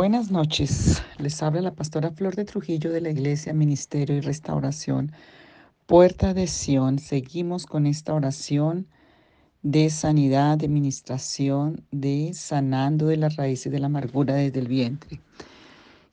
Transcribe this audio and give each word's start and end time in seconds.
Buenas 0.00 0.30
noches. 0.30 1.02
Les 1.18 1.42
habla 1.42 1.60
la 1.60 1.74
pastora 1.74 2.10
Flor 2.10 2.34
de 2.34 2.46
Trujillo 2.46 2.90
de 2.90 3.02
la 3.02 3.10
Iglesia 3.10 3.52
Ministerio 3.52 4.16
y 4.16 4.22
Restauración 4.22 5.12
Puerta 5.86 6.32
de 6.32 6.46
Sion. 6.46 6.98
Seguimos 6.98 7.66
con 7.66 7.84
esta 7.84 8.14
oración 8.14 8.86
de 9.62 9.90
sanidad, 9.90 10.56
de 10.56 10.68
ministración, 10.68 11.84
de 11.90 12.30
sanando 12.32 13.08
de 13.08 13.18
las 13.18 13.36
raíces 13.36 13.70
de 13.70 13.78
la 13.78 13.88
amargura 13.88 14.36
desde 14.36 14.60
el 14.60 14.68
vientre. 14.68 15.20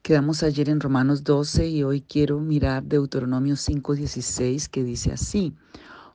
Quedamos 0.01 0.43
ayer 0.43 0.67
en 0.67 0.81
Romanos 0.81 1.23
12 1.23 1.69
y 1.69 1.83
hoy 1.83 2.01
quiero 2.01 2.41
mirar 2.41 2.83
Deuteronomio 2.83 3.55
5:16 3.55 4.67
que 4.67 4.83
dice 4.83 5.13
así: 5.13 5.53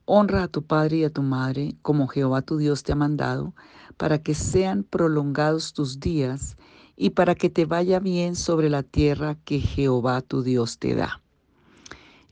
Honra 0.04 0.42
a 0.42 0.48
tu 0.48 0.60
padre 0.60 0.98
y 0.98 1.04
a 1.04 1.10
tu 1.10 1.22
madre 1.22 1.74
como 1.80 2.06
Jehová 2.06 2.42
tu 2.42 2.58
Dios 2.58 2.82
te 2.82 2.92
ha 2.92 2.96
mandado, 2.96 3.54
para 3.96 4.18
que 4.18 4.34
sean 4.34 4.84
prolongados 4.84 5.72
tus 5.72 6.00
días 6.00 6.58
y 7.02 7.10
para 7.10 7.34
que 7.34 7.50
te 7.50 7.64
vaya 7.64 7.98
bien 7.98 8.36
sobre 8.36 8.70
la 8.70 8.84
tierra 8.84 9.36
que 9.44 9.58
Jehová 9.58 10.20
tu 10.20 10.44
Dios 10.44 10.78
te 10.78 10.94
da. 10.94 11.20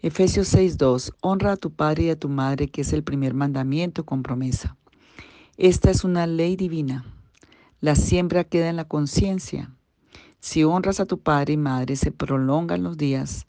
Efesios 0.01 0.55
6:2 0.55 1.12
Honra 1.23 1.55
a 1.55 1.56
tu 1.56 1.73
padre 1.73 2.05
y 2.05 2.11
a 2.11 2.16
tu 2.16 2.28
madre, 2.28 2.69
que 2.69 2.83
es 2.83 2.92
el 2.92 3.02
primer 3.02 3.34
mandamiento 3.34 4.06
con 4.06 4.23
promesa. 4.23 4.77
Esta 5.56 5.91
es 5.91 6.05
una 6.05 6.28
ley 6.28 6.55
divina. 6.55 7.05
La 7.80 7.97
siembra 7.97 8.45
queda 8.45 8.69
en 8.69 8.77
la 8.77 8.84
conciencia. 8.84 9.75
Si 10.38 10.62
honras 10.62 11.00
a 11.00 11.06
tu 11.06 11.19
padre 11.19 11.55
y 11.55 11.56
madre, 11.56 11.97
se 11.97 12.12
prolongan 12.12 12.84
los 12.84 12.97
días 12.97 13.48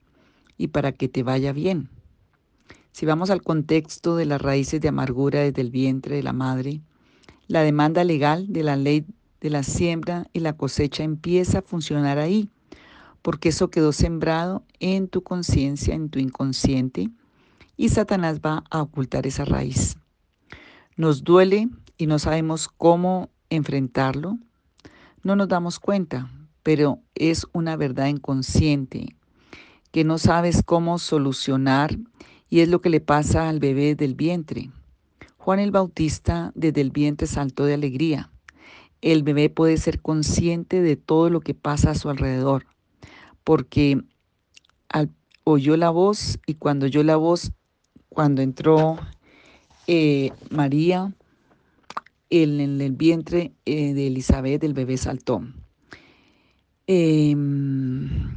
y 0.58 0.70
para 0.70 0.92
que 0.92 1.08
te 1.08 1.22
vaya 1.22 1.53
bien. 1.53 1.88
Si 2.94 3.06
vamos 3.06 3.30
al 3.30 3.44
contexto 3.44 4.16
de 4.16 4.26
las 4.26 4.42
raíces 4.42 4.81
de 4.81 4.88
amargura 4.88 5.42
desde 5.42 5.62
el 5.62 5.70
vientre 5.70 6.16
de 6.16 6.24
la 6.24 6.34
madre, 6.34 6.81
la 7.46 7.62
demanda 7.62 8.03
legal 8.03 8.52
de 8.52 8.64
la 8.64 8.76
ley 8.76 9.06
de 9.42 9.50
la 9.50 9.64
siembra 9.64 10.28
y 10.31 10.39
la 10.39 10.53
cosecha 10.53 11.03
empieza 11.03 11.59
a 11.59 11.64
funcionar 11.64 12.20
ahí, 12.20 12.50
porque 13.22 13.50
eso 13.50 13.70
quedó 13.70 13.92
sembrado 13.92 14.64
en 14.80 15.08
tu 15.08 15.23
conciencia, 15.23 15.94
en 15.94 16.09
tu 16.09 16.20
inconsciente, 16.20 17.09
y 17.75 17.89
Satanás 17.89 18.39
va 18.39 18.64
a 18.69 18.81
ocultar 18.81 19.25
esa 19.25 19.44
raíz. 19.44 19.97
Nos 20.95 21.23
duele 21.23 21.69
y 21.97 22.06
no 22.06 22.19
sabemos 22.19 22.67
cómo 22.67 23.30
enfrentarlo. 23.50 24.38
No 25.23 25.36
nos 25.36 25.47
damos 25.47 25.80
cuenta, 25.80 26.30
pero 26.64 27.00
es 27.16 27.47
una 27.53 27.75
verdad 27.75 28.08
inconsciente 28.08 29.16
que 29.92 30.03
no 30.03 30.17
sabes 30.17 30.62
cómo 30.64 31.00
solucionar 31.00 31.97
y 32.50 32.59
es 32.59 32.69
lo 32.69 32.81
que 32.81 32.89
le 32.89 33.02
pasa 33.02 33.50
al 33.50 33.59
bebé 33.59 33.95
del 33.95 34.16
vientre. 34.16 34.72
Juan 35.38 35.59
el 35.59 35.72
Bautista 35.72 36.52
desde 36.56 36.81
el 36.81 36.92
vientre 36.92 37.28
saltó 37.28 37.66
de 37.66 37.73
alegría 37.73 38.31
el 39.02 39.24
bebé 39.24 39.50
puede 39.50 39.78
ser 39.78 40.02
consciente 40.02 40.82
de 40.82 40.96
todo 40.96 41.30
lo 41.30 41.42
que 41.42 41.54
pasa 41.54 41.92
a 41.92 41.96
su 41.96 42.10
alrededor, 42.10 42.66
porque 43.44 44.02
oyó 45.44 45.76
la 45.76 45.90
voz 45.90 46.40
y 46.46 46.56
cuando 46.56 46.86
oyó 46.86 47.04
la 47.04 47.16
voz, 47.16 47.52
cuando 48.10 48.42
entró 48.42 49.00
eh, 49.88 50.32
María 50.50 51.14
en, 52.30 52.60
el 52.60 52.92
vientre 52.92 53.54
eh, 53.66 53.94
de 53.94 54.08
Elizabeth, 54.08 54.64
el 54.64 54.74
bebé 54.74 54.98
saltó. 54.98 55.42
Em, 56.88 58.36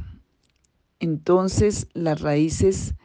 entonces 0.99 1.87
las 1.93 2.21
raíces 2.21 2.95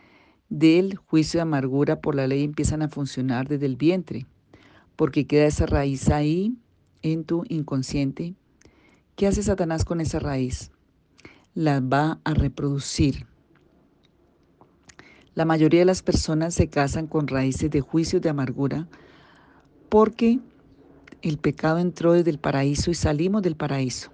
del 0.48 0.96
juicio 0.96 1.39
de 1.39 1.42
amargura 1.42 2.01
por 2.01 2.14
la 2.14 2.27
ley 2.27 2.45
empiezan 2.45 2.83
a 2.83 2.89
funcionar 2.89 3.48
desde 3.48 3.67
el 3.67 3.77
vientre, 3.77 4.27
porque 4.96 5.27
queda 5.27 5.46
esa 5.46 5.67
raíz 5.67 6.08
ahí 6.08 6.57
en 7.02 7.24
tu 7.24 7.44
inconsciente, 7.48 8.34
¿qué 9.16 9.27
hace 9.27 9.42
Satanás 9.42 9.84
con 9.84 10.00
esa 10.00 10.18
raíz? 10.18 10.70
La 11.55 11.80
va 11.80 12.20
a 12.24 12.34
reproducir. 12.34 13.27
La 15.34 15.44
mayoría 15.44 15.80
de 15.80 15.86
las 15.86 16.02
personas 16.02 16.55
se 16.55 16.68
casan 16.68 17.06
con 17.06 17.28
raíces 17.28 17.70
de 17.70 17.80
juicios 17.80 18.20
de 18.22 18.28
amargura 18.28 18.89
porque 19.89 20.40
el 21.22 21.39
pecado 21.39 21.78
entró 21.78 22.12
desde 22.12 22.30
el 22.30 22.39
paraíso 22.39 22.90
y 22.90 22.94
salimos 22.94 23.42
del 23.42 23.56
paraíso. 23.56 24.10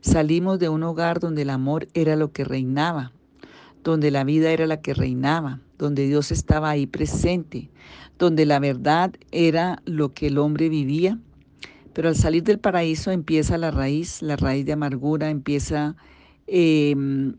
Salimos 0.00 0.58
de 0.58 0.68
un 0.68 0.82
hogar 0.82 1.20
donde 1.20 1.42
el 1.42 1.50
amor 1.50 1.88
era 1.94 2.16
lo 2.16 2.32
que 2.32 2.44
reinaba, 2.44 3.12
donde 3.82 4.10
la 4.10 4.24
vida 4.24 4.50
era 4.50 4.66
la 4.66 4.80
que 4.80 4.94
reinaba, 4.94 5.60
donde 5.78 6.06
Dios 6.06 6.30
estaba 6.30 6.70
ahí 6.70 6.86
presente, 6.86 7.70
donde 8.18 8.46
la 8.46 8.58
verdad 8.58 9.14
era 9.32 9.82
lo 9.84 10.14
que 10.14 10.28
el 10.28 10.38
hombre 10.38 10.68
vivía 10.68 11.18
pero 11.96 12.10
al 12.10 12.16
salir 12.16 12.42
del 12.42 12.58
paraíso 12.58 13.10
empieza 13.10 13.56
la 13.56 13.70
raíz, 13.70 14.20
la 14.20 14.36
raíz 14.36 14.66
de 14.66 14.74
amargura, 14.74 15.30
empieza, 15.30 15.96
em, 16.46 17.36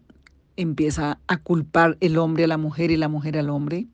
empieza 0.55 1.19
a 1.27 1.37
culpar 1.37 1.95
el 1.99 2.17
hombre 2.17 2.45
a 2.45 2.47
la 2.47 2.57
mujer 2.57 2.89
y 2.89 2.97
la 2.97 3.07
mujer 3.07 3.37
al 3.37 3.51
hombre. 3.51 3.85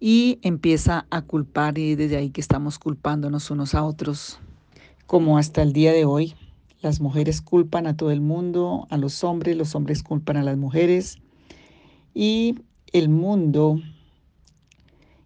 Y 0.00 0.40
empieza 0.42 1.06
a 1.10 1.22
culpar 1.22 1.78
y 1.78 1.94
desde 1.94 2.16
ahí 2.16 2.30
que 2.30 2.40
estamos 2.40 2.80
culpándonos 2.80 3.48
unos 3.52 3.76
a 3.76 3.84
otros. 3.84 4.40
Como 5.06 5.38
hasta 5.38 5.62
el 5.62 5.72
día 5.72 5.92
de 5.92 6.04
hoy, 6.04 6.34
las 6.80 7.00
mujeres 7.00 7.40
culpan 7.40 7.86
a 7.86 7.96
todo 7.96 8.10
el 8.10 8.20
mundo, 8.20 8.88
a 8.90 8.96
los 8.96 9.22
hombres, 9.22 9.56
los 9.56 9.76
hombres 9.76 10.02
culpan 10.02 10.36
a 10.36 10.42
las 10.42 10.56
mujeres. 10.56 11.18
Y 12.12 12.56
el 12.92 13.08
mundo, 13.08 13.78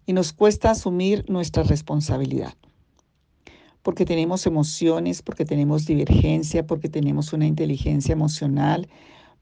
y 0.05 0.13
nos 0.13 0.35
cuesta 0.35 0.73
asumir 0.73 1.25
nuestra 1.31 1.63
responsabilidad 1.63 2.53
porque 3.83 4.05
tenemos 4.05 4.47
emociones, 4.47 5.23
porque 5.23 5.45
tenemos 5.45 5.87
divergencia, 5.87 6.67
porque 6.67 6.89
tenemos 6.89 7.33
una 7.33 7.47
inteligencia 7.47 8.13
emocional. 8.13 8.89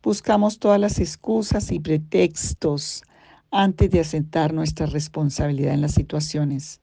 Buscamos 0.02 0.58
todas 0.58 0.80
las 0.80 0.98
excusas 1.00 1.72
y 1.72 1.80
pretextos 1.80 3.02
antes 3.50 3.90
de 3.90 4.00
aceptar 4.00 4.52
nuestra 4.52 4.86
responsabilidad 4.86 5.74
en 5.74 5.80
las 5.80 5.94
situaciones. 5.94 6.80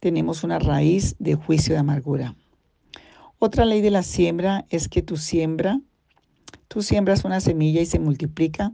Tenemos 0.00 0.44
una 0.44 0.58
raíz 0.58 1.16
de 1.18 1.34
juicio 1.34 1.74
de 1.74 1.80
amargura. 1.80 2.36
Otra 3.38 3.64
ley 3.64 3.80
de 3.80 3.90
la 3.90 4.02
siembra 4.02 4.64
es 4.70 4.88
que 4.88 5.02
tu 5.02 5.16
siembra, 5.16 5.80
tú 6.68 6.82
siembras 6.82 7.24
una 7.24 7.40
semilla 7.40 7.80
y 7.80 7.86
se 7.86 7.98
multiplica 7.98 8.72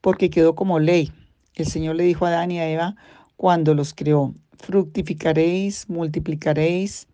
porque 0.00 0.30
quedó 0.30 0.54
como 0.54 0.78
ley. 0.78 1.12
El 1.54 1.66
Señor 1.66 1.96
le 1.96 2.04
dijo 2.04 2.26
a 2.26 2.28
Adán 2.28 2.50
y 2.50 2.58
a 2.58 2.68
Eva 2.68 2.96
cuando 3.36 3.74
los 3.74 3.94
creó, 3.94 4.34
fructificaréis, 4.58 5.88
multiplicaréis 5.88 7.08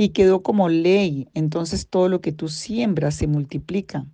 y 0.00 0.08
quedó 0.08 0.42
como 0.42 0.70
ley. 0.70 1.28
Entonces 1.34 1.86
todo 1.86 2.08
lo 2.08 2.22
que 2.22 2.32
tú 2.32 2.48
siembras 2.48 3.16
se 3.16 3.26
multiplica, 3.26 4.06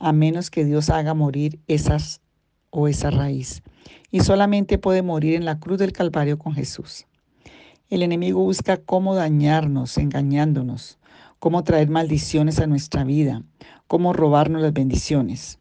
a 0.00 0.12
menos 0.12 0.50
que 0.50 0.64
Dios 0.64 0.90
haga 0.90 1.14
morir 1.14 1.60
esas 1.68 2.20
o 2.70 2.88
esa 2.88 3.12
raíz. 3.12 3.62
Y 4.10 4.18
solamente 4.18 4.78
puede 4.78 5.02
morir 5.02 5.36
en 5.36 5.44
la 5.44 5.60
cruz 5.60 5.78
del 5.78 5.92
Calvario 5.92 6.40
con 6.40 6.54
Jesús. 6.54 7.06
El 7.88 8.02
enemigo 8.02 8.42
busca 8.42 8.78
cómo 8.78 9.14
dañarnos, 9.14 9.96
engañándonos, 9.96 10.98
cómo 11.38 11.62
traer 11.62 11.88
maldiciones 11.88 12.58
a 12.58 12.66
nuestra 12.66 13.04
vida, 13.04 13.44
cómo 13.86 14.12
robarnos 14.12 14.60
las 14.60 14.72
bendiciones. 14.72 15.60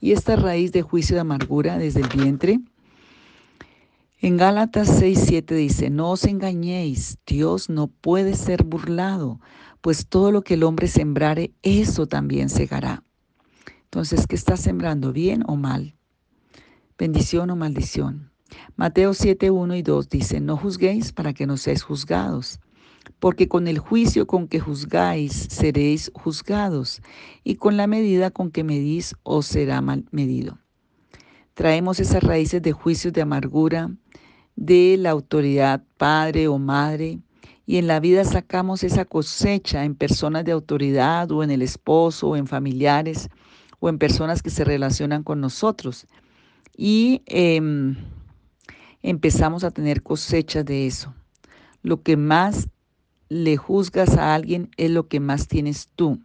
Y 0.00 0.12
esta 0.12 0.36
raíz 0.36 0.70
de 0.72 0.82
juicio 0.82 1.14
de 1.14 1.22
amargura 1.22 1.78
desde 1.78 2.02
el 2.02 2.08
vientre 2.08 2.60
en 4.20 4.36
Gálatas 4.36 5.00
6:7 5.00 5.54
dice, 5.54 5.90
no 5.90 6.10
os 6.10 6.24
engañéis, 6.24 7.18
Dios 7.26 7.68
no 7.68 7.86
puede 7.86 8.34
ser 8.34 8.64
burlado, 8.64 9.40
pues 9.80 10.08
todo 10.08 10.32
lo 10.32 10.42
que 10.42 10.54
el 10.54 10.64
hombre 10.64 10.88
sembrare, 10.88 11.52
eso 11.62 12.06
también 12.06 12.48
segará. 12.48 13.04
Entonces, 13.84 14.26
¿qué 14.26 14.34
está 14.34 14.56
sembrando? 14.56 15.12
¿Bien 15.12 15.44
o 15.46 15.56
mal? 15.56 15.94
¿Bendición 16.98 17.50
o 17.50 17.56
maldición? 17.56 18.32
Mateo 18.76 19.12
7:1 19.12 19.76
y 19.76 19.82
2 19.82 20.08
dice, 20.08 20.40
no 20.40 20.56
juzguéis 20.56 21.12
para 21.12 21.32
que 21.32 21.46
no 21.46 21.56
seáis 21.56 21.82
juzgados, 21.82 22.60
porque 23.20 23.46
con 23.46 23.68
el 23.68 23.78
juicio 23.78 24.26
con 24.26 24.48
que 24.48 24.58
juzgáis 24.58 25.32
seréis 25.32 26.10
juzgados, 26.14 27.02
y 27.44 27.54
con 27.54 27.76
la 27.76 27.86
medida 27.86 28.30
con 28.30 28.50
que 28.50 28.64
medís 28.64 29.14
os 29.22 29.46
será 29.46 29.80
mal 29.80 30.06
medido. 30.10 30.58
Traemos 31.58 31.98
esas 31.98 32.22
raíces 32.22 32.62
de 32.62 32.70
juicios 32.70 33.12
de 33.12 33.20
amargura, 33.20 33.90
de 34.54 34.96
la 34.96 35.10
autoridad 35.10 35.82
padre 35.96 36.46
o 36.46 36.56
madre 36.56 37.18
y 37.66 37.78
en 37.78 37.88
la 37.88 37.98
vida 37.98 38.24
sacamos 38.24 38.84
esa 38.84 39.04
cosecha 39.04 39.84
en 39.84 39.96
personas 39.96 40.44
de 40.44 40.52
autoridad 40.52 41.32
o 41.32 41.42
en 41.42 41.50
el 41.50 41.62
esposo 41.62 42.28
o 42.28 42.36
en 42.36 42.46
familiares 42.46 43.28
o 43.80 43.88
en 43.88 43.98
personas 43.98 44.40
que 44.40 44.50
se 44.50 44.62
relacionan 44.62 45.24
con 45.24 45.40
nosotros 45.40 46.06
y 46.76 47.22
em, 47.26 47.96
empezamos 49.02 49.64
a 49.64 49.72
tener 49.72 50.04
cosechas 50.04 50.64
de 50.64 50.86
eso. 50.86 51.12
Lo 51.82 52.04
que 52.04 52.16
más 52.16 52.68
le 53.30 53.56
juzgas 53.56 54.16
a 54.16 54.32
alguien 54.32 54.70
es 54.76 54.92
lo 54.92 55.08
que 55.08 55.18
más 55.18 55.48
tienes 55.48 55.88
tú 55.96 56.20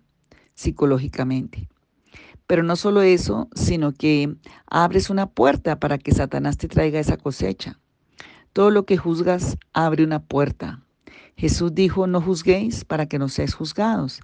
psicológicamente. 0.53 1.69
Pero 2.47 2.63
no 2.63 2.75
solo 2.75 3.01
eso, 3.01 3.47
sino 3.55 3.93
que 3.93 4.35
abres 4.67 5.09
una 5.09 5.27
puerta 5.27 5.79
para 5.79 5.97
que 5.97 6.11
Satanás 6.11 6.57
te 6.57 6.67
traiga 6.67 6.99
esa 6.99 7.17
cosecha. 7.17 7.79
Todo 8.51 8.69
lo 8.69 8.85
que 8.85 8.97
juzgas 8.97 9.57
abre 9.73 10.03
una 10.03 10.21
puerta. 10.21 10.81
Jesús 11.35 11.73
dijo, 11.73 12.05
no 12.07 12.21
juzguéis 12.21 12.85
para 12.85 13.07
que 13.07 13.17
no 13.17 13.27
seáis 13.29 13.53
juzgados, 13.53 14.21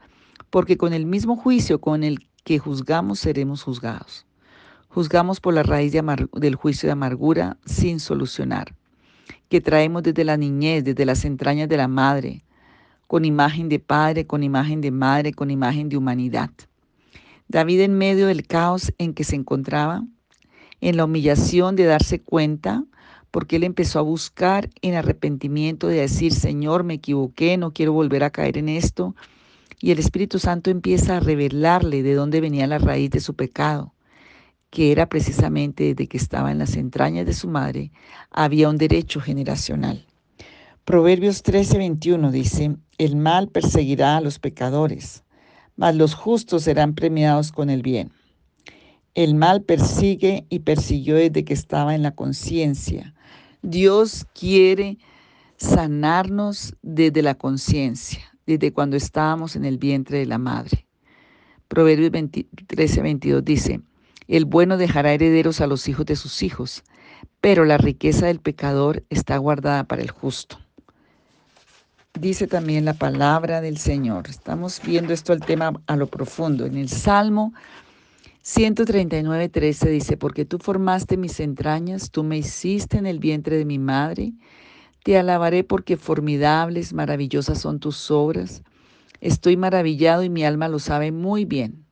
porque 0.50 0.78
con 0.78 0.94
el 0.94 1.06
mismo 1.06 1.36
juicio 1.36 1.82
con 1.82 2.04
el 2.04 2.30
que 2.44 2.60
juzgamos 2.60 3.20
seremos 3.20 3.64
juzgados. 3.64 4.26
Juzgamos 4.90 5.40
por 5.40 5.54
la 5.54 5.64
raíz 5.64 5.94
del 5.94 6.56
juicio 6.56 6.88
de 6.88 6.94
amargura 6.94 7.58
sin 7.66 8.00
solucionar, 8.00 8.76
que 9.48 9.62
traemos 9.62 10.04
desde 10.04 10.24
la 10.24 10.38
niñez, 10.38 10.84
desde 10.84 11.06
las 11.06 11.26
entrañas 11.26 11.70
de 11.70 11.78
la 11.78 11.88
madre, 11.88 12.44
con 13.08 13.26
imagen 13.26 13.70
de 13.70 13.80
padre, 13.80 14.28
con 14.28 14.44
imagen 14.44 14.82
de 14.82 14.92
madre, 14.92 15.34
con 15.34 15.52
imagen 15.52 15.90
de 15.90 15.98
humanidad. 15.98 16.52
David 17.50 17.82
en 17.82 17.98
medio 17.98 18.28
del 18.28 18.46
caos 18.46 18.94
en 19.00 19.16
que 19.16 19.24
se 19.24 19.36
encontraba, 19.36 20.04
en 20.82 20.98
la 20.98 21.06
humillación 21.06 21.76
de 21.76 21.86
darse 21.86 22.22
cuenta, 22.22 22.86
porque 23.32 23.56
él 23.56 23.64
empezó 23.64 23.98
a 23.98 24.04
buscar 24.04 24.70
en 24.84 24.94
arrepentimiento 24.94 25.88
de 25.88 26.02
decir, 26.02 26.32
Señor, 26.32 26.84
me 26.84 26.94
equivoqué, 26.94 27.58
no 27.58 27.74
quiero 27.74 27.92
volver 27.92 28.24
a 28.24 28.30
caer 28.30 28.60
en 28.60 28.70
esto. 28.70 29.16
Y 29.82 29.90
el 29.90 29.98
Espíritu 29.98 30.38
Santo 30.38 30.70
empieza 30.70 31.18
a 31.18 31.20
revelarle 31.20 32.04
de 32.04 32.14
dónde 32.14 32.40
venía 32.40 32.68
la 32.68 32.78
raíz 32.78 33.10
de 33.10 33.20
su 33.20 33.34
pecado, 33.34 33.94
que 34.70 34.92
era 34.92 35.10
precisamente 35.10 35.86
desde 35.86 36.08
que 36.08 36.18
estaba 36.18 36.52
en 36.52 36.60
las 36.60 36.76
entrañas 36.76 37.26
de 37.26 37.34
su 37.34 37.48
madre, 37.48 37.92
había 38.30 38.70
un 38.70 38.78
derecho 38.78 39.22
generacional. 39.22 40.06
Proverbios 40.86 41.44
13:21 41.44 42.30
dice, 42.30 42.76
el 43.00 43.16
mal 43.16 43.48
perseguirá 43.48 44.18
a 44.18 44.22
los 44.22 44.38
pecadores, 44.38 45.24
mas 45.80 45.96
los 45.96 46.14
justos 46.14 46.64
serán 46.64 46.94
premiados 46.94 47.54
con 47.54 47.70
el 47.70 47.82
bien. 47.82 48.12
El 49.16 49.34
mal 49.34 49.62
persigue 49.64 50.46
y 50.50 50.60
persiguió 50.60 51.16
desde 51.16 51.46
que 51.46 51.54
estaba 51.54 51.96
en 51.96 52.04
la 52.04 52.12
conciencia. 52.12 53.14
Dios 53.62 54.28
quiere 54.38 54.98
sanarnos 55.56 56.76
desde 56.82 57.22
la 57.22 57.36
conciencia, 57.36 58.20
desde 58.46 58.74
cuando 58.74 58.98
estábamos 58.98 59.56
en 59.56 59.64
el 59.64 59.78
vientre 59.78 60.20
de 60.20 60.26
la 60.26 60.38
madre. 60.38 60.86
Proverbios 61.70 62.12
13, 62.68 63.02
22 63.02 63.46
dice, 63.46 63.80
el 64.28 64.44
bueno 64.44 64.76
dejará 64.76 65.14
herederos 65.14 65.62
a 65.62 65.68
los 65.68 65.88
hijos 65.88 66.06
de 66.06 66.18
sus 66.18 66.44
hijos, 66.44 66.84
pero 67.40 67.64
la 67.64 67.78
riqueza 67.78 68.26
del 68.26 68.42
pecador 68.42 69.06
está 69.10 69.38
guardada 69.38 69.86
para 69.86 70.02
el 70.02 70.12
justo. 70.12 70.60
Dice 72.20 72.48
también 72.48 72.84
la 72.84 72.96
palabra 72.96 73.62
del 73.62 73.78
Señor. 73.78 74.28
Estamos 74.28 74.82
viendo 74.86 75.14
esto 75.14 75.32
el 75.32 75.40
tema 75.40 75.72
a 75.88 75.96
lo 75.96 76.08
profundo. 76.08 76.66
En 76.66 76.76
el 76.76 76.90
Salmo 76.90 77.54
139, 78.42 79.48
13 79.48 79.90
dice, 79.90 80.18
porque 80.18 80.44
tú 80.44 80.58
formaste 80.58 81.16
mis 81.16 81.40
entrañas, 81.40 82.12
tú 82.12 82.26
me 82.26 82.38
hiciste 82.38 82.98
en 82.98 83.06
el 83.06 83.20
vientre 83.20 83.56
de 83.56 83.64
mi 83.64 83.80
madre, 83.80 84.34
te 85.06 85.18
alabaré 85.18 85.64
porque 85.64 85.96
formidables, 85.96 86.92
maravillosas 86.92 87.62
son 87.62 87.80
tus 87.80 88.12
obras. 88.12 88.64
Estoy 89.22 89.56
maravillado 89.56 90.22
y 90.22 90.30
mi 90.30 90.44
alma 90.44 90.68
lo 90.68 90.80
sabe 90.80 91.14
muy 91.14 91.46
bien. 91.46 91.86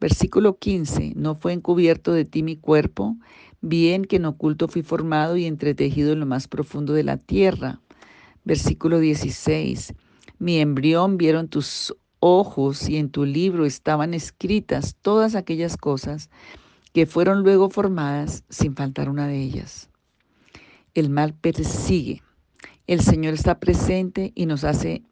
Versículo 0.00 0.58
15, 0.58 1.12
no 1.14 1.36
fue 1.36 1.52
encubierto 1.52 2.12
de 2.12 2.24
ti 2.24 2.42
mi 2.42 2.56
cuerpo, 2.56 3.16
bien 3.60 4.06
que 4.06 4.16
en 4.16 4.24
oculto 4.24 4.66
fui 4.66 4.82
formado 4.82 5.36
y 5.36 5.44
entretejido 5.46 6.12
en 6.12 6.18
lo 6.18 6.26
más 6.26 6.48
profundo 6.48 6.94
de 6.94 7.04
la 7.04 7.16
tierra. 7.16 7.78
Versículo 8.44 8.98
16, 8.98 9.94
mi 10.38 10.58
embrión 10.58 11.16
vieron 11.16 11.48
tus 11.48 11.94
ojos 12.18 12.88
y 12.88 12.96
en 12.96 13.10
tu 13.10 13.24
libro 13.24 13.66
estaban 13.66 14.14
escritas 14.14 14.96
todas 15.00 15.34
aquellas 15.34 15.76
cosas 15.76 16.30
que 16.92 17.06
fueron 17.06 17.42
luego 17.42 17.70
formadas 17.70 18.44
sin 18.48 18.74
faltar 18.74 19.08
una 19.08 19.26
de 19.26 19.40
ellas. 19.40 19.90
El 20.94 21.10
mal 21.10 21.34
persigue. 21.34 22.22
El 22.86 23.00
Señor 23.00 23.34
está 23.34 23.58
presente 23.60 24.32
y 24.34 24.46
nos 24.46 24.64
hace 24.64 25.02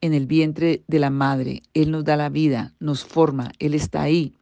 en 0.00 0.14
el 0.14 0.26
vientre 0.26 0.84
de 0.86 0.98
la 0.98 1.10
madre. 1.10 1.62
Él 1.74 1.90
nos 1.90 2.04
da 2.04 2.16
la 2.16 2.28
vida, 2.28 2.74
nos 2.80 3.04
forma, 3.04 3.52
Él 3.58 3.74
está 3.74 4.02
ahí. 4.02 4.34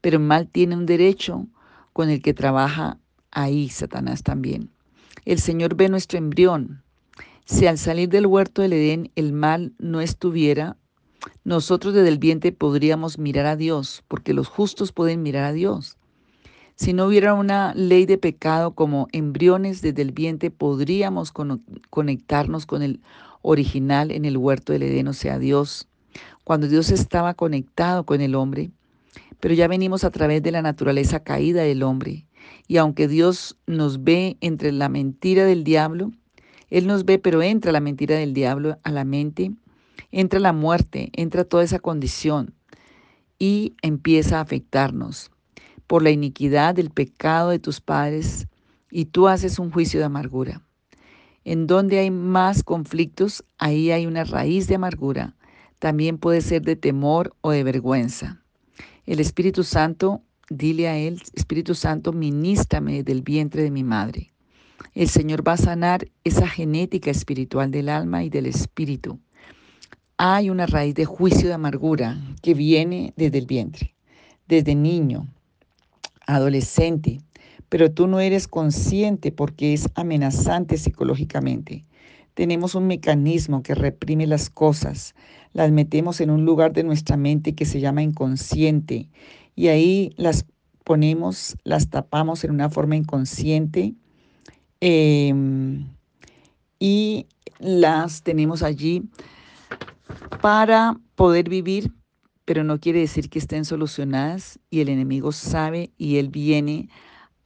Pero 0.00 0.18
el 0.18 0.22
mal 0.22 0.48
tiene 0.48 0.76
un 0.76 0.86
derecho 0.86 1.46
con 1.92 2.10
el 2.10 2.22
que 2.22 2.32
trabaja 2.34 2.98
ahí 3.30 3.68
Satanás 3.68 4.22
también. 4.22 4.73
El 5.24 5.38
Señor 5.38 5.74
ve 5.74 5.88
nuestro 5.88 6.18
embrión, 6.18 6.82
si 7.46 7.66
al 7.66 7.78
salir 7.78 8.08
del 8.08 8.26
huerto 8.26 8.62
del 8.62 8.74
Edén 8.74 9.10
el 9.16 9.32
mal 9.32 9.72
no 9.78 10.00
estuviera, 10.00 10.76
nosotros 11.44 11.94
desde 11.94 12.08
el 12.08 12.18
vientre 12.18 12.52
podríamos 12.52 13.18
mirar 13.18 13.46
a 13.46 13.56
Dios, 13.56 14.04
porque 14.08 14.34
los 14.34 14.48
justos 14.48 14.92
pueden 14.92 15.22
mirar 15.22 15.44
a 15.44 15.52
Dios. 15.52 15.96
Si 16.76 16.92
no 16.92 17.06
hubiera 17.06 17.34
una 17.34 17.72
ley 17.74 18.04
de 18.04 18.18
pecado 18.18 18.72
como 18.72 19.08
embriones 19.12 19.80
desde 19.80 20.02
el 20.02 20.12
vientre, 20.12 20.50
podríamos 20.50 21.32
conectarnos 21.90 22.66
con 22.66 22.82
el 22.82 23.00
original 23.42 24.10
en 24.10 24.24
el 24.24 24.36
huerto 24.36 24.72
del 24.72 24.82
Edén, 24.82 25.08
o 25.08 25.12
sea, 25.12 25.38
Dios. 25.38 25.86
Cuando 26.44 26.68
Dios 26.68 26.90
estaba 26.90 27.34
conectado 27.34 28.04
con 28.04 28.20
el 28.20 28.34
hombre, 28.34 28.70
pero 29.40 29.54
ya 29.54 29.68
venimos 29.68 30.04
a 30.04 30.10
través 30.10 30.42
de 30.42 30.50
la 30.50 30.62
naturaleza 30.62 31.20
caída 31.20 31.62
del 31.62 31.82
hombre. 31.82 32.26
Y 32.66 32.78
aunque 32.78 33.08
Dios 33.08 33.56
nos 33.66 34.04
ve 34.04 34.36
entre 34.40 34.72
la 34.72 34.88
mentira 34.88 35.44
del 35.44 35.64
diablo, 35.64 36.12
él 36.70 36.86
nos 36.86 37.04
ve, 37.04 37.18
pero 37.18 37.42
entra 37.42 37.72
la 37.72 37.80
mentira 37.80 38.16
del 38.16 38.34
diablo 38.34 38.78
a 38.82 38.90
la 38.90 39.04
mente, 39.04 39.52
entra 40.10 40.40
la 40.40 40.52
muerte, 40.52 41.10
entra 41.12 41.44
toda 41.44 41.62
esa 41.62 41.78
condición 41.78 42.54
y 43.38 43.74
empieza 43.82 44.38
a 44.38 44.42
afectarnos 44.42 45.30
por 45.86 46.02
la 46.02 46.10
iniquidad 46.10 46.74
del 46.74 46.90
pecado 46.90 47.50
de 47.50 47.58
tus 47.58 47.80
padres 47.80 48.48
y 48.90 49.06
tú 49.06 49.28
haces 49.28 49.58
un 49.58 49.70
juicio 49.70 50.00
de 50.00 50.06
amargura. 50.06 50.62
En 51.44 51.66
donde 51.66 51.98
hay 51.98 52.10
más 52.10 52.62
conflictos, 52.62 53.44
ahí 53.58 53.90
hay 53.90 54.06
una 54.06 54.24
raíz 54.24 54.66
de 54.66 54.76
amargura. 54.76 55.36
También 55.78 56.16
puede 56.16 56.40
ser 56.40 56.62
de 56.62 56.76
temor 56.76 57.34
o 57.42 57.50
de 57.50 57.64
vergüenza. 57.64 58.42
El 59.04 59.20
Espíritu 59.20 59.64
Santo, 59.64 60.22
dile 60.50 60.88
a 60.88 60.98
Él, 60.98 61.20
Espíritu 61.34 61.74
Santo, 61.74 62.12
ministrame 62.12 63.02
del 63.02 63.22
vientre 63.22 63.62
de 63.62 63.70
mi 63.70 63.84
madre. 63.84 64.32
El 64.94 65.08
Señor 65.08 65.46
va 65.46 65.52
a 65.52 65.58
sanar 65.58 66.08
esa 66.24 66.46
genética 66.46 67.10
espiritual 67.10 67.70
del 67.70 67.88
alma 67.88 68.24
y 68.24 68.30
del 68.30 68.46
espíritu. 68.46 69.18
Hay 70.16 70.50
una 70.50 70.66
raíz 70.66 70.94
de 70.94 71.04
juicio 71.04 71.48
de 71.48 71.54
amargura 71.54 72.20
que 72.42 72.54
viene 72.54 73.12
desde 73.16 73.38
el 73.38 73.46
vientre, 73.46 73.94
desde 74.46 74.74
niño, 74.74 75.26
adolescente, 76.26 77.20
pero 77.68 77.90
tú 77.90 78.06
no 78.06 78.20
eres 78.20 78.46
consciente 78.46 79.32
porque 79.32 79.72
es 79.72 79.88
amenazante 79.94 80.76
psicológicamente. 80.76 81.84
Tenemos 82.34 82.74
un 82.74 82.86
mecanismo 82.86 83.62
que 83.62 83.74
reprime 83.74 84.26
las 84.26 84.50
cosas, 84.50 85.14
las 85.52 85.70
metemos 85.70 86.20
en 86.20 86.30
un 86.30 86.44
lugar 86.44 86.72
de 86.72 86.84
nuestra 86.84 87.16
mente 87.16 87.54
que 87.54 87.64
se 87.64 87.80
llama 87.80 88.02
inconsciente 88.02 89.08
y 89.54 89.68
ahí 89.68 90.12
las 90.16 90.44
ponemos, 90.84 91.56
las 91.64 91.88
tapamos 91.88 92.44
en 92.44 92.50
una 92.50 92.70
forma 92.70 92.96
inconsciente 92.96 93.94
Em, 94.86 95.88
y 96.78 97.26
las 97.58 98.22
tenemos 98.22 98.62
allí 98.62 99.08
para 100.42 101.00
poder 101.14 101.48
vivir, 101.48 101.90
pero 102.44 102.64
no 102.64 102.78
quiere 102.78 103.00
decir 103.00 103.30
que 103.30 103.38
estén 103.38 103.64
solucionadas 103.64 104.58
y 104.68 104.80
el 104.80 104.90
enemigo 104.90 105.32
sabe 105.32 105.90
y 105.96 106.18
él 106.18 106.28
viene 106.28 106.90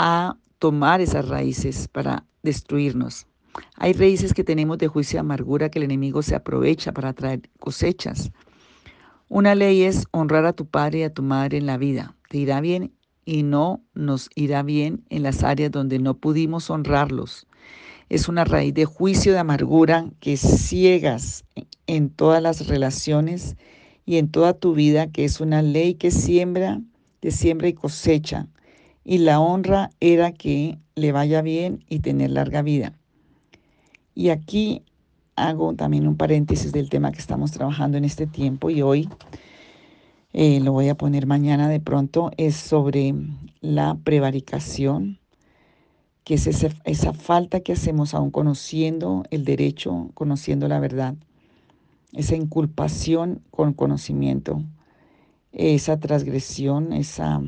a 0.00 0.36
tomar 0.58 1.00
esas 1.00 1.28
raíces 1.28 1.86
para 1.86 2.24
destruirnos. 2.42 3.28
Hay 3.76 3.92
raíces 3.92 4.34
que 4.34 4.42
tenemos 4.42 4.78
de 4.78 4.88
juicio 4.88 5.18
y 5.18 5.20
amargura 5.20 5.68
que 5.68 5.78
el 5.78 5.84
enemigo 5.84 6.22
se 6.22 6.34
aprovecha 6.34 6.90
para 6.90 7.12
traer 7.12 7.48
cosechas. 7.60 8.32
Una 9.30 9.54
ley 9.54 9.82
es 9.82 10.06
honrar 10.10 10.46
a 10.46 10.54
tu 10.54 10.64
padre 10.64 11.00
y 11.00 11.02
a 11.02 11.12
tu 11.12 11.22
madre 11.22 11.58
en 11.58 11.66
la 11.66 11.76
vida. 11.76 12.16
Te 12.30 12.38
irá 12.38 12.62
bien 12.62 12.94
y 13.26 13.42
no 13.42 13.82
nos 13.92 14.30
irá 14.34 14.62
bien 14.62 15.04
en 15.10 15.22
las 15.22 15.44
áreas 15.44 15.70
donde 15.70 15.98
no 15.98 16.14
pudimos 16.14 16.70
honrarlos. 16.70 17.46
Es 18.08 18.30
una 18.30 18.46
raíz 18.46 18.72
de 18.72 18.86
juicio, 18.86 19.32
de 19.34 19.38
amargura 19.38 20.08
que 20.20 20.38
ciegas 20.38 21.44
en 21.86 22.08
todas 22.08 22.42
las 22.42 22.68
relaciones 22.68 23.56
y 24.06 24.16
en 24.16 24.30
toda 24.30 24.54
tu 24.54 24.72
vida, 24.72 25.08
que 25.08 25.26
es 25.26 25.42
una 25.42 25.60
ley 25.60 25.92
que 25.92 26.10
siembra, 26.10 26.80
de 27.20 27.30
siembra 27.30 27.68
y 27.68 27.74
cosecha. 27.74 28.48
Y 29.04 29.18
la 29.18 29.40
honra 29.40 29.90
era 30.00 30.32
que 30.32 30.78
le 30.94 31.12
vaya 31.12 31.42
bien 31.42 31.84
y 31.90 31.98
tener 31.98 32.30
larga 32.30 32.62
vida. 32.62 32.94
Y 34.14 34.30
aquí 34.30 34.82
hago 35.46 35.74
también 35.74 36.08
un 36.08 36.16
paréntesis 36.16 36.72
del 36.72 36.88
tema 36.90 37.12
que 37.12 37.20
estamos 37.20 37.52
trabajando 37.52 37.96
en 37.98 38.04
este 38.04 38.26
tiempo 38.26 38.70
y 38.70 38.82
hoy 38.82 39.08
eh, 40.32 40.60
lo 40.60 40.72
voy 40.72 40.88
a 40.88 40.96
poner 40.96 41.26
mañana 41.26 41.68
de 41.68 41.80
pronto, 41.80 42.30
es 42.36 42.56
sobre 42.56 43.14
la 43.60 43.96
prevaricación, 44.04 45.18
que 46.24 46.34
es 46.34 46.46
esa 46.46 47.12
falta 47.14 47.60
que 47.60 47.72
hacemos 47.72 48.12
aún 48.12 48.30
conociendo 48.30 49.24
el 49.30 49.44
derecho, 49.44 50.10
conociendo 50.12 50.68
la 50.68 50.80
verdad, 50.80 51.14
esa 52.12 52.36
inculpación 52.36 53.42
con 53.50 53.72
conocimiento, 53.72 54.62
esa 55.52 55.98
transgresión, 55.98 56.92
esa, 56.92 57.40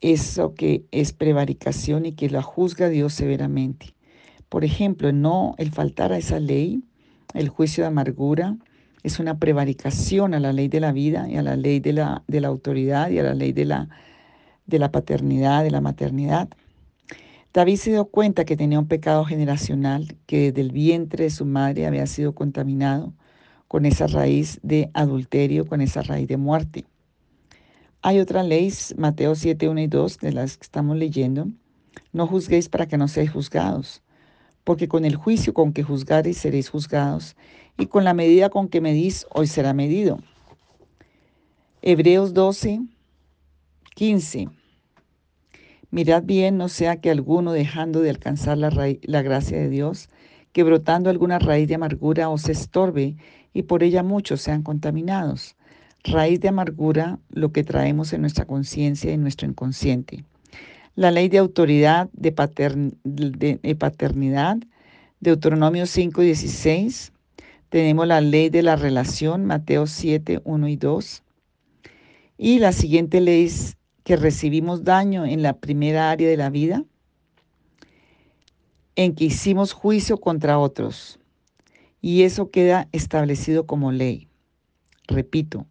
eso 0.00 0.54
que 0.54 0.84
es 0.92 1.12
prevaricación 1.12 2.06
y 2.06 2.12
que 2.12 2.30
la 2.30 2.42
juzga 2.42 2.88
Dios 2.88 3.12
severamente. 3.12 3.95
Por 4.48 4.64
ejemplo, 4.64 5.12
no 5.12 5.54
el 5.58 5.72
faltar 5.72 6.12
a 6.12 6.18
esa 6.18 6.40
ley, 6.40 6.82
el 7.34 7.48
juicio 7.48 7.84
de 7.84 7.88
amargura, 7.88 8.56
es 9.02 9.18
una 9.18 9.38
prevaricación 9.38 10.34
a 10.34 10.40
la 10.40 10.52
ley 10.52 10.68
de 10.68 10.80
la 10.80 10.92
vida 10.92 11.28
y 11.28 11.36
a 11.36 11.42
la 11.42 11.56
ley 11.56 11.80
de 11.80 11.92
la, 11.92 12.22
de 12.26 12.40
la 12.40 12.48
autoridad 12.48 13.10
y 13.10 13.18
a 13.18 13.22
la 13.22 13.34
ley 13.34 13.52
de 13.52 13.64
la, 13.64 13.88
de 14.66 14.78
la 14.78 14.90
paternidad, 14.90 15.62
de 15.62 15.70
la 15.70 15.80
maternidad. 15.80 16.48
David 17.52 17.76
se 17.76 17.90
dio 17.90 18.04
cuenta 18.06 18.44
que 18.44 18.56
tenía 18.56 18.78
un 18.78 18.88
pecado 18.88 19.24
generacional, 19.24 20.16
que 20.26 20.52
desde 20.52 20.60
el 20.60 20.72
vientre 20.72 21.24
de 21.24 21.30
su 21.30 21.46
madre 21.46 21.86
había 21.86 22.06
sido 22.06 22.34
contaminado 22.34 23.14
con 23.68 23.86
esa 23.86 24.06
raíz 24.06 24.60
de 24.62 24.90
adulterio, 24.92 25.66
con 25.66 25.80
esa 25.80 26.02
raíz 26.02 26.28
de 26.28 26.36
muerte. 26.36 26.84
Hay 28.02 28.20
otra 28.20 28.42
ley, 28.42 28.72
Mateo 28.96 29.34
7, 29.34 29.68
1 29.68 29.80
y 29.80 29.86
2, 29.86 30.18
de 30.18 30.32
las 30.32 30.56
que 30.58 30.64
estamos 30.64 30.96
leyendo. 30.96 31.48
No 32.12 32.26
juzguéis 32.26 32.68
para 32.68 32.86
que 32.86 32.98
no 32.98 33.08
seáis 33.08 33.30
juzgados, 33.30 34.02
porque 34.66 34.88
con 34.88 35.04
el 35.04 35.14
juicio 35.14 35.54
con 35.54 35.72
que 35.72 35.84
juzgareis 35.84 36.38
seréis 36.38 36.70
juzgados, 36.70 37.36
y 37.78 37.86
con 37.86 38.02
la 38.02 38.14
medida 38.14 38.50
con 38.50 38.68
que 38.68 38.80
medís 38.80 39.24
hoy 39.30 39.46
será 39.46 39.72
medido. 39.72 40.18
Hebreos 41.82 42.34
12, 42.34 42.80
15. 43.94 44.48
Mirad 45.92 46.24
bien, 46.24 46.56
no 46.58 46.68
sea 46.68 47.00
que 47.00 47.12
alguno 47.12 47.52
dejando 47.52 48.00
de 48.00 48.10
alcanzar 48.10 48.58
la, 48.58 48.70
la 49.02 49.22
gracia 49.22 49.56
de 49.56 49.68
Dios, 49.68 50.10
que 50.52 50.64
brotando 50.64 51.10
alguna 51.10 51.38
raíz 51.38 51.68
de 51.68 51.76
amargura 51.76 52.28
os 52.28 52.48
estorbe 52.48 53.14
y 53.52 53.62
por 53.62 53.84
ella 53.84 54.02
muchos 54.02 54.40
sean 54.40 54.64
contaminados. 54.64 55.54
Raíz 56.02 56.40
de 56.40 56.48
amargura, 56.48 57.20
lo 57.30 57.52
que 57.52 57.62
traemos 57.62 58.12
en 58.12 58.22
nuestra 58.22 58.46
conciencia 58.46 59.12
y 59.12 59.14
en 59.14 59.22
nuestro 59.22 59.46
inconsciente. 59.46 60.24
La 60.96 61.10
ley 61.10 61.28
de 61.28 61.36
autoridad, 61.36 62.08
de, 62.14 62.30
de, 63.04 63.76
paternidad, 63.76 64.56
Deuteronomio 65.20 65.84
5, 65.84 66.22
16. 66.22 67.12
Tenemos 67.68 68.06
la 68.06 68.22
ley 68.22 68.48
de 68.48 68.62
la 68.62 68.76
relación, 68.76 69.44
Mateo 69.44 69.86
7, 69.86 70.40
1 70.42 70.68
y 70.68 70.76
2. 70.76 71.22
Y 72.38 72.60
la 72.60 72.72
siguiente 72.72 73.20
ley 73.20 73.44
es 73.44 73.76
que 74.04 74.16
recibimos 74.16 74.84
daño 74.84 75.26
en 75.26 75.42
la 75.42 75.58
primera 75.58 76.10
área 76.10 76.30
de 76.30 76.38
la 76.38 76.48
vida, 76.48 76.82
en 78.94 79.14
que 79.14 79.24
hicimos 79.24 79.74
juicio 79.74 80.16
contra 80.16 80.58
otros. 80.58 81.18
Y 82.00 82.22
eso 82.22 82.50
queda 82.50 82.88
establecido 82.92 83.66
como 83.66 83.92
ley. 83.92 84.28
Repito, 85.08 85.66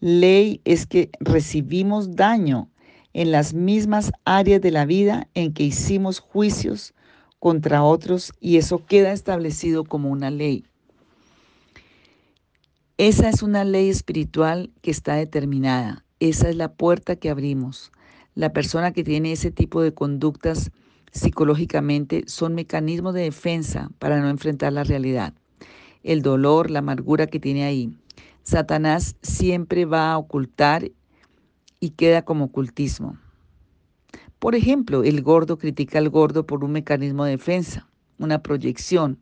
ley 0.00 0.60
es 0.66 0.84
que 0.84 1.08
recibimos 1.18 2.14
daño 2.14 2.68
en 3.16 3.32
las 3.32 3.54
mismas 3.54 4.12
áreas 4.26 4.60
de 4.60 4.70
la 4.70 4.84
vida 4.84 5.26
en 5.32 5.54
que 5.54 5.62
hicimos 5.62 6.18
juicios 6.20 6.92
contra 7.38 7.82
otros 7.82 8.34
y 8.40 8.58
eso 8.58 8.84
queda 8.84 9.12
establecido 9.12 9.84
como 9.84 10.10
una 10.10 10.30
ley. 10.30 10.66
Esa 12.98 13.30
es 13.30 13.42
una 13.42 13.64
ley 13.64 13.88
espiritual 13.88 14.70
que 14.82 14.90
está 14.90 15.14
determinada. 15.14 16.04
Esa 16.20 16.50
es 16.50 16.56
la 16.56 16.74
puerta 16.74 17.16
que 17.16 17.30
abrimos. 17.30 17.90
La 18.34 18.52
persona 18.52 18.92
que 18.92 19.02
tiene 19.02 19.32
ese 19.32 19.50
tipo 19.50 19.80
de 19.80 19.94
conductas 19.94 20.70
psicológicamente 21.10 22.24
son 22.26 22.54
mecanismos 22.54 23.14
de 23.14 23.22
defensa 23.22 23.88
para 23.98 24.20
no 24.20 24.28
enfrentar 24.28 24.74
la 24.74 24.84
realidad. 24.84 25.32
El 26.02 26.20
dolor, 26.20 26.70
la 26.70 26.80
amargura 26.80 27.26
que 27.26 27.40
tiene 27.40 27.64
ahí. 27.64 27.96
Satanás 28.42 29.16
siempre 29.22 29.86
va 29.86 30.12
a 30.12 30.18
ocultar 30.18 30.90
y 31.80 31.90
queda 31.90 32.22
como 32.22 32.46
ocultismo. 32.46 33.18
Por 34.38 34.54
ejemplo, 34.54 35.02
el 35.02 35.22
gordo 35.22 35.58
critica 35.58 35.98
al 35.98 36.10
gordo 36.10 36.46
por 36.46 36.64
un 36.64 36.72
mecanismo 36.72 37.24
de 37.24 37.32
defensa, 37.32 37.88
una 38.18 38.42
proyección, 38.42 39.18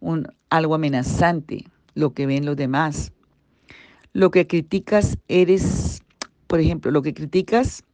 un, 0.00 0.26
algo 0.50 0.74
amenazante, 0.74 1.64
lo 1.94 2.12
que 2.12 2.26
ven 2.26 2.46
los 2.46 2.56
demás. 2.56 3.12
Lo 4.12 4.30
que 4.30 4.46
criticas 4.46 5.18
eres, 5.28 6.02
por 6.46 6.60
ejemplo, 6.60 6.90
lo 6.90 7.02
que 7.02 7.14
criticas, 7.14 7.84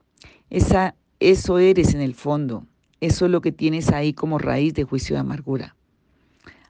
esa, 0.50 0.94
eso 1.18 1.58
eres 1.58 1.94
en 1.94 2.00
el 2.00 2.14
fondo. 2.14 2.66
Eso 3.00 3.24
es 3.24 3.30
lo 3.30 3.40
que 3.40 3.52
tienes 3.52 3.90
ahí 3.90 4.12
como 4.12 4.38
raíz 4.38 4.74
de 4.74 4.84
juicio 4.84 5.16
de 5.16 5.20
amargura. 5.20 5.74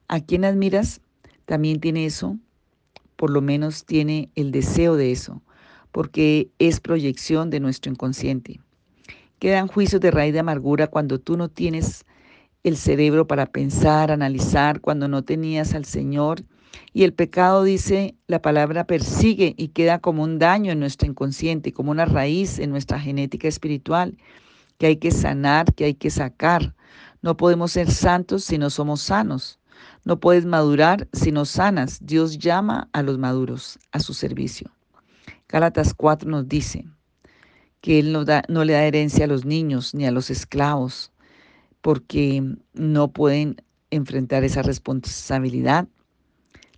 ¿A 0.09 0.21
quién 0.21 0.45
admiras? 0.45 1.01
También 1.45 1.81
tiene 1.81 2.07
eso, 2.07 2.39
por 3.17 3.31
lo 3.31 3.43
menos 3.43 3.85
tiene 3.85 4.31
el 4.37 4.53
deseo 4.53 4.97
de 4.97 5.11
eso, 5.11 5.43
porque 5.93 6.51
es 6.59 6.81
proyección 6.81 7.51
de 7.51 7.61
nuestro 7.61 7.91
inconsciente. 7.91 8.61
Quedan 9.39 9.69
juicios 9.69 10.01
de 10.01 10.11
raíz 10.11 10.33
de 10.33 10.41
amargura 10.41 10.87
cuando 10.87 11.19
tú 11.19 11.37
no 11.37 11.49
tienes 11.49 12.05
el 12.63 12.77
cerebro 12.77 13.27
para 13.27 13.47
pensar, 13.47 14.11
analizar, 14.11 14.81
cuando 14.81 15.09
no 15.09 15.23
tenías 15.23 15.75
al 15.75 15.85
Señor. 15.85 16.43
Y 16.93 17.05
el 17.05 17.15
pecado, 17.15 17.65
dice, 17.65 18.15
la 18.27 18.43
palabra 18.43 18.85
persigue 18.85 19.55
y 19.57 19.69
queda 19.69 19.99
como 19.99 20.23
un 20.23 20.39
daño 20.39 20.73
en 20.73 20.81
nuestro 20.81 21.09
inconsciente, 21.09 21.73
como 21.73 21.91
una 21.91 22.05
raíz 22.05 22.59
en 22.59 22.71
nuestra 22.71 23.01
genética 23.01 23.49
espiritual 23.49 24.17
que 24.79 24.87
hay 24.87 24.97
que 24.97 25.11
sanar, 25.11 25.75
que 25.75 25.85
hay 25.85 25.95
que 25.95 26.11
sacar. 26.11 26.75
No 27.23 27.37
podemos 27.37 27.73
ser 27.73 27.91
santos 27.91 28.45
si 28.45 28.59
no 28.59 28.71
somos 28.71 29.03
sanos. 29.03 29.59
No 30.05 30.21
puedes 30.21 30.47
madurar 30.47 31.09
si 31.13 31.33
no 31.33 31.45
sanas. 31.45 31.99
Dios 32.03 32.39
llama 32.39 32.89
a 32.93 33.03
los 33.03 33.19
maduros 33.19 33.79
a 33.93 34.01
su 34.01 34.15
servicio. 34.15 34.71
Gálatas 35.51 35.95
4 35.95 36.31
nos 36.31 36.49
dice 36.49 36.85
que 37.81 37.99
Él 37.99 38.13
no, 38.13 38.25
da, 38.25 38.45
no 38.49 38.65
le 38.65 38.75
da 38.75 38.85
herencia 38.85 39.25
a 39.25 39.29
los 39.29 39.45
niños 39.45 39.95
ni 39.95 40.07
a 40.07 40.13
los 40.13 40.31
esclavos 40.31 41.11
porque 41.81 42.41
no 42.73 43.09
pueden 43.09 43.57
enfrentar 43.91 44.45
esa 44.45 44.63
responsabilidad. 44.63 45.89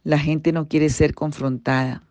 La 0.04 0.18
gente 0.18 0.52
no 0.52 0.68
quiere 0.68 0.88
ser 0.88 1.14
confrontada. 1.14 2.02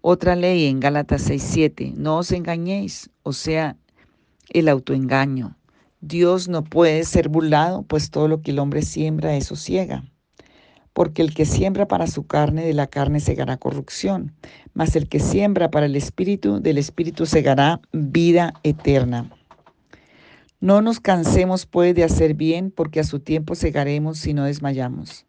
Otra 0.00 0.34
ley 0.34 0.64
en 0.66 0.80
Gálatas 0.80 1.28
6:7, 1.28 1.92
no 1.94 2.18
os 2.18 2.32
engañéis, 2.32 3.10
o 3.22 3.34
sea, 3.34 3.76
el 4.48 4.68
autoengaño. 4.68 5.58
Dios 6.00 6.48
no 6.48 6.64
puede 6.64 7.04
ser 7.04 7.28
burlado, 7.28 7.82
pues 7.82 8.10
todo 8.10 8.28
lo 8.28 8.40
que 8.40 8.52
el 8.52 8.60
hombre 8.60 8.80
siembra, 8.80 9.36
eso 9.36 9.56
ciega. 9.56 10.04
Porque 10.96 11.20
el 11.20 11.34
que 11.34 11.44
siembra 11.44 11.86
para 11.86 12.06
su 12.06 12.26
carne, 12.26 12.64
de 12.64 12.72
la 12.72 12.86
carne 12.86 13.20
segará 13.20 13.58
corrupción, 13.58 14.32
mas 14.72 14.96
el 14.96 15.10
que 15.10 15.20
siembra 15.20 15.70
para 15.70 15.84
el 15.84 15.94
espíritu, 15.94 16.58
del 16.58 16.78
espíritu 16.78 17.26
segará 17.26 17.82
vida 17.92 18.54
eterna. 18.62 19.30
No 20.58 20.80
nos 20.80 20.98
cansemos 20.98 21.66
pues 21.66 21.94
de 21.94 22.02
hacer 22.02 22.32
bien, 22.32 22.70
porque 22.70 23.00
a 23.00 23.04
su 23.04 23.20
tiempo 23.20 23.54
segaremos 23.54 24.16
si 24.16 24.32
no 24.32 24.44
desmayamos. 24.44 25.26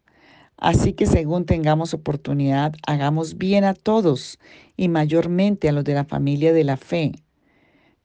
Así 0.56 0.94
que 0.94 1.04
según 1.04 1.44
tengamos 1.44 1.92
oportunidad, 1.92 2.72
hagamos 2.86 3.36
bien 3.36 3.64
a 3.64 3.74
todos 3.74 4.38
y 4.74 4.88
mayormente 4.88 5.68
a 5.68 5.72
los 5.72 5.84
de 5.84 5.92
la 5.92 6.06
familia 6.06 6.54
de 6.54 6.64
la 6.64 6.78
fe. 6.78 7.12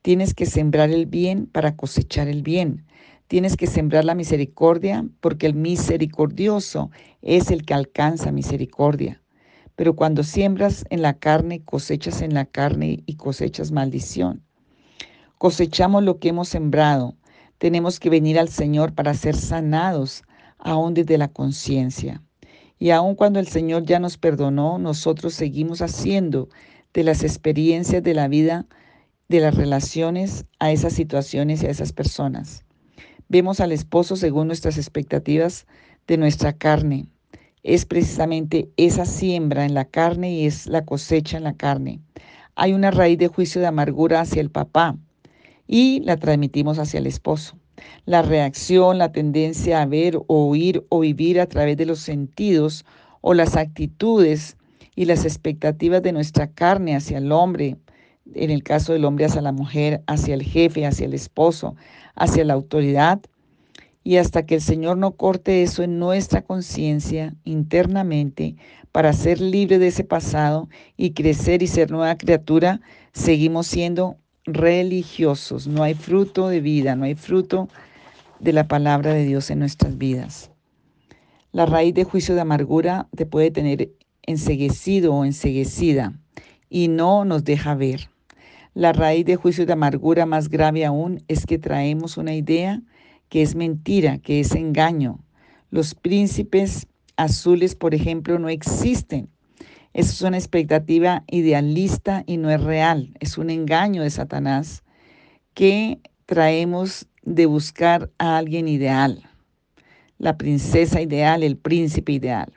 Tienes 0.01 0.33
que 0.33 0.47
sembrar 0.47 0.89
el 0.89 1.05
bien 1.05 1.45
para 1.45 1.77
cosechar 1.77 2.27
el 2.27 2.43
bien. 2.43 2.83
Tienes 3.33 3.57
que 3.57 3.65
sembrar 3.65 4.05
la 4.05 4.13
misericordia 4.13 5.07
porque 5.19 5.47
el 5.47 5.55
misericordioso 5.55 6.91
es 7.23 7.49
el 7.49 7.65
que 7.65 7.73
alcanza 7.73 8.31
misericordia. 8.31 9.23
Pero 9.75 9.95
cuando 9.95 10.21
siembras 10.21 10.85
en 10.91 11.01
la 11.01 11.15
carne, 11.15 11.63
cosechas 11.63 12.21
en 12.21 12.35
la 12.35 12.45
carne 12.45 13.01
y 13.07 13.15
cosechas 13.15 13.71
maldición. 13.71 14.43
Cosechamos 15.39 16.03
lo 16.03 16.19
que 16.19 16.29
hemos 16.29 16.47
sembrado. 16.47 17.15
Tenemos 17.57 17.99
que 17.99 18.11
venir 18.11 18.37
al 18.37 18.49
Señor 18.49 18.93
para 18.93 19.15
ser 19.15 19.35
sanados, 19.35 20.21
aún 20.59 20.93
desde 20.93 21.17
la 21.17 21.29
conciencia. 21.29 22.21
Y 22.77 22.91
aun 22.91 23.15
cuando 23.15 23.39
el 23.39 23.47
Señor 23.47 23.83
ya 23.83 23.97
nos 23.97 24.19
perdonó, 24.19 24.77
nosotros 24.77 25.33
seguimos 25.33 25.81
haciendo 25.81 26.49
de 26.93 27.03
las 27.03 27.23
experiencias 27.23 28.03
de 28.03 28.13
la 28.13 28.27
vida 28.27 28.67
de 29.27 29.39
las 29.39 29.55
relaciones 29.55 30.45
a 30.59 30.71
esas 30.71 30.93
situaciones 30.93 31.63
y 31.63 31.65
a 31.65 31.71
esas 31.71 31.93
personas. 31.93 32.63
Vemos 33.29 33.59
al 33.59 33.71
esposo 33.71 34.15
según 34.15 34.47
nuestras 34.47 34.77
expectativas 34.77 35.65
de 36.07 36.17
nuestra 36.17 36.53
carne. 36.53 37.07
Es 37.63 37.85
precisamente 37.85 38.69
esa 38.77 39.05
siembra 39.05 39.65
en 39.65 39.73
la 39.73 39.85
carne 39.85 40.33
y 40.33 40.45
es 40.45 40.67
la 40.67 40.83
cosecha 40.85 41.37
en 41.37 41.43
la 41.43 41.53
carne. 41.53 42.01
Hay 42.55 42.73
una 42.73 42.91
raíz 42.91 43.17
de 43.17 43.29
juicio 43.29 43.61
de 43.61 43.67
amargura 43.67 44.21
hacia 44.21 44.41
el 44.41 44.51
papá 44.51 44.97
y 45.67 46.01
la 46.01 46.17
transmitimos 46.17 46.77
hacia 46.77 46.99
el 46.99 47.07
esposo. 47.07 47.57
La 48.05 48.21
reacción, 48.21 48.97
la 48.97 49.11
tendencia 49.11 49.81
a 49.81 49.85
ver, 49.85 50.19
oír 50.27 50.85
o 50.89 50.99
vivir 50.99 51.39
a 51.39 51.47
través 51.47 51.77
de 51.77 51.85
los 51.85 51.99
sentidos 51.99 52.85
o 53.21 53.33
las 53.33 53.55
actitudes 53.55 54.57
y 54.95 55.05
las 55.05 55.25
expectativas 55.25 56.03
de 56.03 56.11
nuestra 56.11 56.51
carne 56.51 56.95
hacia 56.95 57.17
el 57.17 57.31
hombre 57.31 57.77
en 58.33 58.49
el 58.49 58.63
caso 58.63 58.93
del 58.93 59.05
hombre 59.05 59.25
hacia 59.25 59.41
la 59.41 59.51
mujer, 59.51 60.01
hacia 60.07 60.33
el 60.33 60.43
jefe, 60.43 60.85
hacia 60.85 61.05
el 61.05 61.13
esposo, 61.13 61.75
hacia 62.15 62.45
la 62.45 62.53
autoridad, 62.53 63.21
y 64.03 64.17
hasta 64.17 64.45
que 64.45 64.55
el 64.55 64.61
Señor 64.61 64.97
no 64.97 65.11
corte 65.11 65.63
eso 65.63 65.81
en 65.81 65.97
nuestra 65.97 66.41
conciencia 66.41 67.33
internamente 67.45 68.55
para 68.91 69.13
ser 69.13 69.39
libre 69.39 69.79
de 69.79 69.87
ese 69.87 70.03
pasado 70.03 70.69
y 70.97 71.11
crecer 71.11 71.63
y 71.63 71.67
ser 71.67 71.89
nueva 71.89 72.15
criatura, 72.15 72.81
seguimos 73.13 73.67
siendo 73.67 74.17
religiosos. 74.45 75.67
No 75.67 75.83
hay 75.83 75.93
fruto 75.93 76.49
de 76.49 76.59
vida, 76.59 76.95
no 76.95 77.05
hay 77.05 77.15
fruto 77.15 77.69
de 78.39 78.53
la 78.53 78.67
palabra 78.67 79.13
de 79.13 79.25
Dios 79.25 79.49
en 79.49 79.59
nuestras 79.59 79.97
vidas. 79.97 80.51
La 81.53 81.65
raíz 81.65 81.93
de 81.93 82.03
juicio 82.03 82.35
de 82.35 82.41
amargura 82.41 83.07
te 83.15 83.25
puede 83.25 83.51
tener 83.51 83.91
enseguecido 84.21 85.13
o 85.13 85.25
enseguecida 85.25 86.13
y 86.69 86.87
no 86.87 87.25
nos 87.25 87.43
deja 87.43 87.75
ver. 87.75 88.09
La 88.73 88.91
raíz 88.91 89.25
de 89.25 89.35
juicio 89.35 89.67
de 89.67 89.73
amargura 89.73 90.25
más 90.25 90.49
grave 90.49 90.83
aún 90.83 91.23
es 91.27 91.45
que 91.45 91.59
traemos 91.59 92.17
una 92.17 92.33
idea 92.33 92.81
que 93.29 93.43
es 93.43 93.55
mentira, 93.55 94.17
que 94.17 94.39
es 94.39 94.55
engaño. 94.55 95.23
Los 95.69 95.93
príncipes 95.93 96.87
azules, 97.15 97.75
por 97.75 97.93
ejemplo, 97.93 98.39
no 98.39 98.49
existen. 98.49 99.29
Eso 99.93 100.11
es 100.11 100.21
una 100.23 100.37
expectativa 100.37 101.23
idealista 101.29 102.23
y 102.25 102.37
no 102.37 102.49
es 102.49 102.61
real. 102.61 103.13
Es 103.19 103.37
un 103.37 103.51
engaño 103.51 104.01
de 104.01 104.09
Satanás 104.09 104.83
que 105.53 105.99
traemos 106.25 107.05
de 107.21 107.45
buscar 107.45 108.09
a 108.17 108.37
alguien 108.37 108.67
ideal, 108.67 109.29
la 110.17 110.37
princesa 110.37 110.99
ideal, 110.99 111.43
el 111.43 111.57
príncipe 111.57 112.13
ideal. 112.13 112.51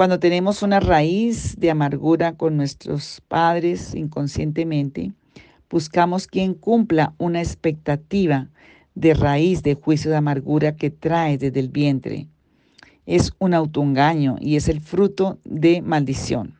Cuando 0.00 0.18
tenemos 0.18 0.62
una 0.62 0.80
raíz 0.80 1.60
de 1.60 1.70
amargura 1.70 2.32
con 2.32 2.56
nuestros 2.56 3.20
padres 3.28 3.94
inconscientemente, 3.94 5.12
buscamos 5.68 6.26
quien 6.26 6.54
cumpla 6.54 7.12
una 7.18 7.42
expectativa 7.42 8.48
de 8.94 9.12
raíz 9.12 9.62
de 9.62 9.74
juicio 9.74 10.10
de 10.10 10.16
amargura 10.16 10.74
que 10.74 10.88
trae 10.88 11.36
desde 11.36 11.60
el 11.60 11.68
vientre 11.68 12.28
es 13.04 13.34
un 13.38 13.52
autoengaño 13.52 14.36
y 14.40 14.56
es 14.56 14.68
el 14.68 14.80
fruto 14.80 15.38
de 15.44 15.82
maldición. 15.82 16.58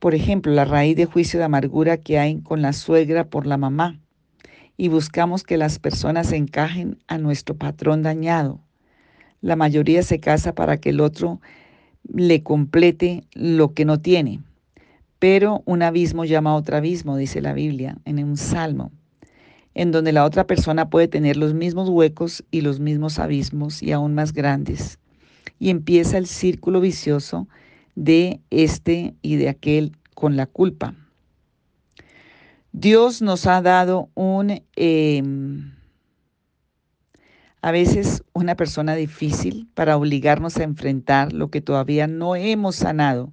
Por 0.00 0.16
ejemplo, 0.16 0.52
la 0.52 0.64
raíz 0.64 0.96
de 0.96 1.06
juicio 1.06 1.38
de 1.38 1.44
amargura 1.44 1.98
que 1.98 2.18
hay 2.18 2.40
con 2.40 2.60
la 2.60 2.72
suegra 2.72 3.28
por 3.28 3.46
la 3.46 3.56
mamá 3.56 4.00
y 4.76 4.88
buscamos 4.88 5.44
que 5.44 5.58
las 5.58 5.78
personas 5.78 6.32
encajen 6.32 6.98
a 7.06 7.18
nuestro 7.18 7.54
patrón 7.54 8.02
dañado. 8.02 8.58
La 9.40 9.56
mayoría 9.56 10.02
se 10.02 10.20
casa 10.20 10.54
para 10.54 10.78
que 10.78 10.90
el 10.90 11.00
otro 11.00 11.40
le 12.12 12.42
complete 12.42 13.24
lo 13.32 13.72
que 13.74 13.84
no 13.84 14.00
tiene. 14.00 14.40
Pero 15.18 15.62
un 15.66 15.82
abismo 15.82 16.24
llama 16.24 16.50
a 16.50 16.56
otro 16.56 16.76
abismo, 16.76 17.16
dice 17.16 17.40
la 17.40 17.52
Biblia 17.52 17.98
en 18.04 18.22
un 18.24 18.36
salmo 18.36 18.90
en 19.74 19.92
donde 19.92 20.12
la 20.12 20.24
otra 20.24 20.46
persona 20.46 20.90
puede 20.90 21.08
tener 21.08 21.36
los 21.36 21.54
mismos 21.54 21.88
huecos 21.88 22.44
y 22.50 22.60
los 22.60 22.80
mismos 22.80 23.18
abismos 23.18 23.82
y 23.82 23.92
aún 23.92 24.14
más 24.14 24.32
grandes. 24.32 24.98
Y 25.58 25.70
empieza 25.70 26.18
el 26.18 26.26
círculo 26.26 26.80
vicioso 26.80 27.48
de 27.94 28.40
este 28.50 29.14
y 29.22 29.36
de 29.36 29.48
aquel 29.48 29.96
con 30.14 30.36
la 30.36 30.46
culpa. 30.46 30.94
Dios 32.72 33.20
nos 33.20 33.46
ha 33.46 33.60
dado 33.62 34.08
un, 34.14 34.62
em, 34.76 35.72
a 37.62 37.72
veces 37.72 38.22
una 38.32 38.56
persona 38.56 38.94
difícil 38.94 39.68
para 39.74 39.96
obligarnos 39.96 40.56
a 40.56 40.64
enfrentar 40.64 41.32
lo 41.32 41.50
que 41.50 41.60
todavía 41.60 42.06
no 42.06 42.36
hemos 42.36 42.76
sanado 42.76 43.32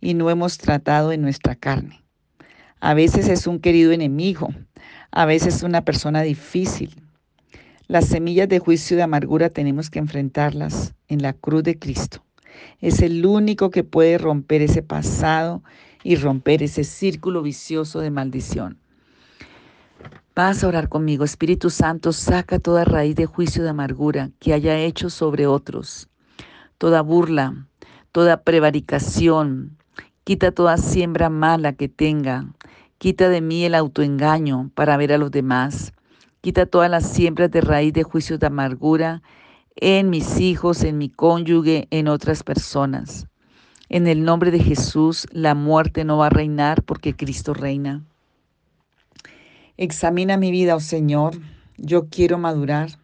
y 0.00 0.14
no 0.14 0.28
hemos 0.30 0.58
tratado 0.58 1.12
en 1.12 1.22
nuestra 1.22 1.54
carne. 1.54 2.02
A 2.80 2.94
veces 2.94 3.28
es 3.28 3.46
un 3.46 3.60
querido 3.60 3.92
enemigo, 3.92 4.50
a 5.10 5.24
veces 5.24 5.62
una 5.62 5.84
persona 5.84 6.22
difícil. 6.22 6.94
Las 7.86 8.06
semillas 8.06 8.48
de 8.48 8.58
juicio 8.58 8.94
y 8.94 8.98
de 8.98 9.04
amargura 9.04 9.48
tenemos 9.48 9.88
que 9.88 10.00
enfrentarlas 10.00 10.94
en 11.08 11.22
la 11.22 11.32
cruz 11.32 11.62
de 11.62 11.78
Cristo. 11.78 12.24
Es 12.80 13.00
el 13.00 13.24
único 13.24 13.70
que 13.70 13.84
puede 13.84 14.18
romper 14.18 14.62
ese 14.62 14.82
pasado 14.82 15.62
y 16.02 16.16
romper 16.16 16.62
ese 16.62 16.84
círculo 16.84 17.42
vicioso 17.42 18.00
de 18.00 18.10
maldición. 18.10 18.81
Vas 20.34 20.64
a 20.64 20.68
orar 20.68 20.88
conmigo, 20.88 21.24
Espíritu 21.24 21.70
Santo, 21.70 22.12
saca 22.12 22.58
toda 22.58 22.84
raíz 22.84 23.16
de 23.16 23.26
juicio 23.26 23.62
de 23.62 23.70
amargura 23.70 24.30
que 24.38 24.54
haya 24.54 24.78
hecho 24.78 25.10
sobre 25.10 25.46
otros, 25.46 26.08
toda 26.78 27.02
burla, 27.02 27.66
toda 28.12 28.42
prevaricación, 28.42 29.76
quita 30.24 30.52
toda 30.52 30.76
siembra 30.78 31.28
mala 31.28 31.74
que 31.74 31.88
tenga, 31.88 32.46
Quita 33.02 33.28
de 33.28 33.40
mí 33.40 33.64
el 33.64 33.74
autoengaño 33.74 34.70
para 34.76 34.96
ver 34.96 35.12
a 35.12 35.18
los 35.18 35.32
demás. 35.32 35.92
Quita 36.40 36.66
todas 36.66 36.88
las 36.88 37.04
siembras 37.04 37.50
de 37.50 37.60
raíz 37.60 37.92
de 37.92 38.04
juicios 38.04 38.38
de 38.38 38.46
amargura 38.46 39.22
en 39.74 40.08
mis 40.08 40.38
hijos, 40.38 40.84
en 40.84 40.98
mi 40.98 41.08
cónyuge, 41.08 41.88
en 41.90 42.06
otras 42.06 42.44
personas. 42.44 43.26
En 43.88 44.06
el 44.06 44.22
nombre 44.22 44.52
de 44.52 44.60
Jesús, 44.60 45.26
la 45.32 45.56
muerte 45.56 46.04
no 46.04 46.18
va 46.18 46.26
a 46.26 46.30
reinar 46.30 46.84
porque 46.84 47.16
Cristo 47.16 47.54
reina. 47.54 48.04
Examina 49.82 50.36
mi 50.36 50.52
vida, 50.52 50.76
oh 50.76 50.80
Señor. 50.80 51.34
Yo 51.76 52.08
quiero 52.08 52.38
madurar, 52.38 53.00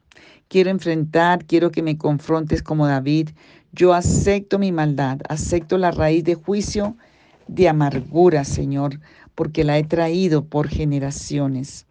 quiero 0.46 0.70
enfrentar, 0.70 1.44
quiero 1.44 1.72
que 1.72 1.82
me 1.82 1.98
confrontes 1.98 2.62
como 2.62 2.86
David. 2.86 3.30
Yo 3.72 3.94
acepto 3.94 4.60
mi 4.60 4.70
maldad, 4.70 5.18
acepto 5.28 5.76
la 5.76 5.90
raíz 5.90 6.22
de 6.22 6.36
juicio 6.36 6.96
de 7.48 7.68
amargura, 7.68 8.44
Señor, 8.44 9.00
porque 9.34 9.64
la 9.64 9.76
he 9.76 9.82
traído 9.82 10.44
por 10.44 10.68
generaciones. 10.68 11.84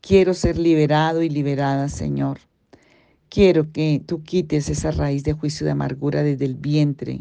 Quiero 0.00 0.34
ser 0.34 0.58
liberado 0.58 1.22
y 1.22 1.28
liberada, 1.28 1.88
Señor. 1.88 2.40
Quiero 3.28 3.70
que 3.70 4.02
tú 4.04 4.24
quites 4.24 4.68
esa 4.70 4.90
raíz 4.90 5.22
de 5.22 5.34
juicio 5.34 5.64
de 5.66 5.70
amargura 5.70 6.24
desde 6.24 6.46
el 6.46 6.56
vientre, 6.56 7.20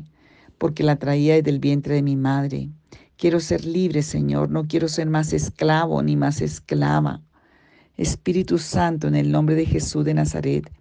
porque 0.58 0.82
la 0.82 0.96
traía 0.96 1.36
desde 1.36 1.52
el 1.52 1.60
vientre 1.60 1.94
de 1.94 2.02
mi 2.02 2.16
madre. 2.16 2.70
Quiero 3.22 3.40
ser 3.40 3.66
libre, 3.66 4.02
Señor. 4.02 4.50
No 4.50 4.68
quiero 4.68 4.88
ser 4.88 5.08
más 5.08 5.32
esclavo 5.32 6.02
ni 6.02 6.16
más 6.16 6.42
esclava. 6.42 7.22
Espíritu 7.96 8.58
Santo, 8.58 9.08
en 9.08 9.14
el 9.14 9.32
nombre 9.32 9.54
de 9.54 9.68
Jesús 9.68 10.04
de 10.06 10.16
Nazaret, 10.16 10.72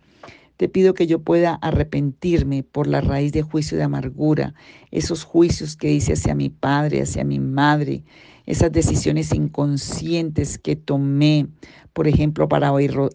te 0.61 0.69
pido 0.69 0.93
que 0.93 1.07
yo 1.07 1.23
pueda 1.23 1.55
arrepentirme 1.55 2.63
por 2.63 2.87
la 2.87 3.01
raíz 3.01 3.33
de 3.33 3.41
juicio 3.41 3.79
de 3.79 3.85
amargura, 3.85 4.53
esos 4.91 5.25
juicios 5.25 5.75
que 5.75 5.91
hice 5.91 6.13
hacia 6.13 6.35
mi 6.35 6.51
padre, 6.51 7.01
hacia 7.01 7.25
mi 7.25 7.41
madre, 7.41 8.05
esas 8.45 8.71
decisiones 8.71 9.33
inconscientes 9.33 10.59
que 10.59 10.77
tomé, 10.77 11.47
por 11.95 12.07
ejemplo, 12.07 12.47
para 12.47 12.71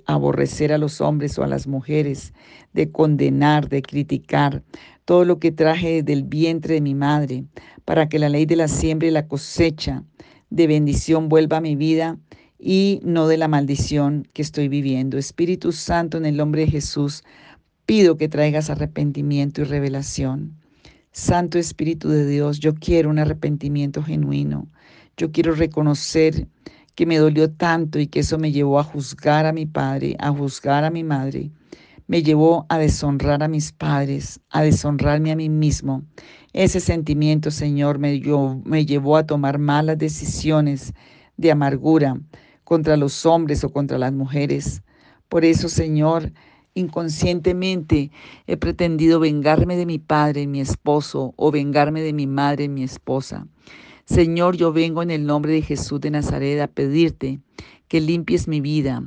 aborrecer 0.08 0.74
a 0.74 0.80
los 0.80 1.02
hombres 1.02 1.38
o 1.38 1.44
a 1.44 1.48
las 1.48 1.68
mujeres, 1.68 2.34
de 2.74 2.92
condenar, 2.92 3.70
de 3.70 3.84
criticar, 3.84 4.64
todo 5.06 5.24
lo 5.24 5.38
que 5.38 5.52
traje 5.52 6.02
del 6.02 6.24
vientre 6.24 6.74
de 6.74 6.82
mi 6.82 6.96
madre, 6.96 7.46
para 7.86 8.10
que 8.10 8.18
la 8.18 8.30
ley 8.30 8.48
de 8.48 8.56
la 8.56 8.68
siembra 8.68 9.08
y 9.08 9.12
la 9.12 9.28
cosecha 9.28 10.04
de 10.50 10.66
bendición 10.66 11.30
vuelva 11.30 11.58
a 11.58 11.62
mi 11.62 11.76
vida 11.76 12.18
y 12.60 13.00
no 13.04 13.28
de 13.28 13.38
la 13.38 13.48
maldición 13.48 14.28
que 14.34 14.42
estoy 14.42 14.68
viviendo. 14.68 15.18
Espíritu 15.18 15.72
Santo, 15.72 16.18
en 16.18 16.26
el 16.26 16.38
nombre 16.38 16.62
de 16.62 16.72
Jesús, 16.72 17.24
pido 17.86 18.18
que 18.18 18.30
traigas 18.30 18.70
arrepentimiento 18.70 19.62
y 19.62 19.66
revelación. 19.66 20.58
Santo 21.12 21.58
Espíritu 21.58 22.10
de 22.10 22.28
Dios, 22.28 22.60
yo 22.60 22.74
quiero 22.76 23.10
un 23.10 23.20
arrepentimiento 23.20 24.04
genuino. 24.04 24.68
Yo 25.18 25.32
quiero 25.32 25.54
reconocer 25.54 26.48
que 26.96 27.06
me 27.06 27.18
dolió 27.18 27.52
tanto 27.52 28.00
y 28.00 28.08
que 28.08 28.22
eso 28.22 28.38
me 28.38 28.52
llevó 28.52 28.80
a 28.80 28.84
juzgar 28.84 29.46
a 29.46 29.54
mi 29.54 29.66
padre, 29.66 30.16
a 30.20 30.32
juzgar 30.32 30.84
a 30.84 30.90
mi 30.90 31.04
madre. 31.04 31.52
Me 32.08 32.22
llevó 32.22 32.66
a 32.70 32.78
deshonrar 32.78 33.44
a 33.44 33.48
mis 33.48 33.72
padres, 33.72 34.40
a 34.50 34.62
deshonrarme 34.62 35.32
a 35.32 35.36
mí 35.36 35.50
mismo. 35.50 36.04
Ese 36.54 36.80
sentimiento, 36.80 37.52
Señor, 37.52 37.98
me, 37.98 38.22
me 38.64 38.86
llevó 38.86 39.18
a 39.18 39.26
tomar 39.26 39.58
malas 39.58 39.98
decisiones 39.98 40.94
de 41.38 41.52
amargura 41.52 42.18
contra 42.66 42.98
los 42.98 43.26
hombres 43.26 43.64
o 43.64 43.70
contra 43.70 43.98
las 43.98 44.12
mujeres. 44.12 44.82
Por 45.30 45.46
eso, 45.46 45.70
Señor, 45.70 46.34
inconscientemente 46.74 48.12
he 48.48 48.58
pretendido 48.58 49.22
vengarme 49.22 49.78
de 49.78 49.86
mi 49.86 49.98
padre, 49.98 50.46
mi 50.48 50.60
esposo, 50.60 51.34
o 51.38 51.52
vengarme 51.52 52.02
de 52.02 52.12
mi 52.12 52.28
madre, 52.28 52.68
mi 52.68 52.84
esposa. 52.84 53.48
Señor, 54.06 54.58
yo 54.58 54.74
vengo 54.74 55.02
en 55.02 55.10
el 55.10 55.26
nombre 55.26 55.54
de 55.54 55.62
Jesús 55.62 56.02
de 56.02 56.12
Nazaret 56.12 56.60
a 56.60 56.68
pedirte 56.68 57.40
que 57.88 58.02
limpies 58.02 58.48
mi 58.48 58.62
vida. 58.62 59.02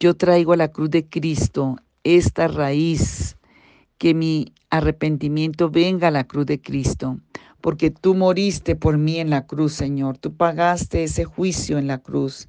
Yo 0.00 0.14
traigo 0.14 0.54
a 0.54 0.56
la 0.56 0.68
cruz 0.68 0.90
de 0.90 1.06
Cristo 1.06 1.76
esta 2.04 2.48
raíz, 2.48 3.36
que 3.98 4.14
mi 4.14 4.54
arrepentimiento 4.70 5.68
venga 5.68 6.08
a 6.08 6.10
la 6.10 6.24
cruz 6.24 6.46
de 6.46 6.60
Cristo, 6.60 7.18
porque 7.60 7.90
tú 7.90 8.14
moriste 8.14 8.74
por 8.74 8.96
mí 8.96 9.18
en 9.18 9.28
la 9.28 9.46
cruz, 9.46 9.74
Señor. 9.74 10.16
Tú 10.16 10.32
pagaste 10.32 11.04
ese 11.04 11.24
juicio 11.24 11.76
en 11.76 11.86
la 11.86 11.98
cruz. 11.98 12.48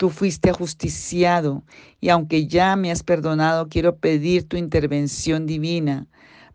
Tú 0.00 0.08
fuiste 0.08 0.48
ajusticiado 0.48 1.62
y 2.00 2.08
aunque 2.08 2.46
ya 2.46 2.74
me 2.74 2.90
has 2.90 3.02
perdonado, 3.02 3.68
quiero 3.68 3.96
pedir 3.96 4.44
tu 4.44 4.56
intervención 4.56 5.44
divina 5.44 6.06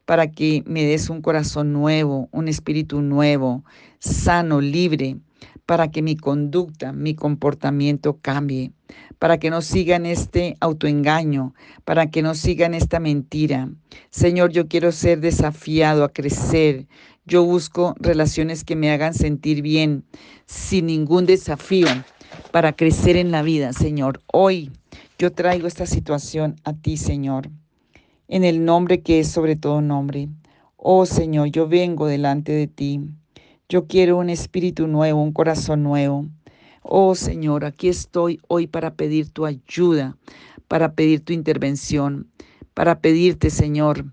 para 0.06 0.32
que 0.32 0.64
me 0.66 0.84
des 0.84 1.12
un 1.12 1.22
corazón 1.22 1.72
nuevo, 1.72 2.28
un 2.32 2.48
espíritu 2.48 3.04
nuevo, 3.04 3.64
sano, 4.00 4.62
libre, 4.62 5.18
para 5.68 5.92
que 5.92 6.02
mi 6.02 6.16
conducta, 6.16 6.92
mi 6.92 7.14
comportamiento 7.14 8.18
cambie, 8.20 8.72
para 9.20 9.38
que 9.38 9.52
no 9.52 9.62
sigan 9.62 10.08
este 10.08 10.58
autoengaño, 10.60 11.54
para 11.84 12.10
que 12.10 12.24
no 12.24 12.34
sigan 12.34 12.74
esta 12.74 13.00
mentira. 13.00 13.70
Señor, 14.10 14.54
yo 14.54 14.68
quiero 14.68 14.92
ser 14.92 15.20
desafiado 15.20 16.04
a 16.04 16.10
crecer. 16.12 16.88
Yo 17.28 17.44
busco 17.44 17.94
relaciones 18.00 18.64
que 18.64 18.76
me 18.76 18.90
hagan 18.90 19.14
sentir 19.14 19.62
bien, 19.62 20.04
sin 20.48 20.88
ningún 20.88 21.28
desafío, 21.28 21.88
para 22.52 22.74
crecer 22.74 23.18
en 23.18 23.32
la 23.32 23.42
vida, 23.42 23.74
Señor. 23.74 24.22
Hoy 24.32 24.72
yo 25.18 25.32
traigo 25.32 25.68
esta 25.68 25.86
situación 25.86 26.56
a 26.64 26.74
ti, 26.74 26.98
Señor 26.98 27.50
en 28.28 28.44
el 28.44 28.66
nombre 28.66 29.02
que 29.02 29.20
es 29.20 29.28
sobre 29.30 29.56
todo 29.56 29.82
nombre. 29.82 30.30
Oh 30.78 31.06
Señor, 31.06 31.50
yo 31.50 31.68
vengo 31.68 32.08
delante 32.08 32.52
de 32.52 32.68
ti. 32.68 33.02
Yo 33.70 33.88
quiero 33.88 34.18
un 34.18 34.30
espíritu 34.30 34.88
nuevo, 34.88 35.22
un 35.22 35.32
corazón 35.32 35.84
nuevo. 35.84 36.28
Oh 36.82 37.16
Señor, 37.16 37.66
aquí 37.66 37.88
estoy 37.88 38.40
hoy 38.48 38.68
para 38.68 38.94
pedir 38.94 39.30
tu 39.30 39.46
ayuda, 39.46 40.18
para 40.68 40.94
pedir 40.94 41.22
tu 41.22 41.34
intervención, 41.34 42.28
para 42.74 43.00
pedirte, 43.00 43.50
Señor, 43.50 44.06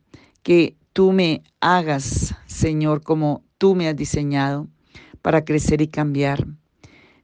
que 0.43 0.77
tú 0.93 1.13
me 1.13 1.43
hagas, 1.61 2.35
Señor, 2.47 3.03
como 3.03 3.43
tú 3.59 3.75
me 3.75 3.89
has 3.89 3.97
diseñado 3.97 4.69
para 5.21 5.45
crecer 5.45 5.83
y 5.83 5.89
cambiar. 5.89 6.47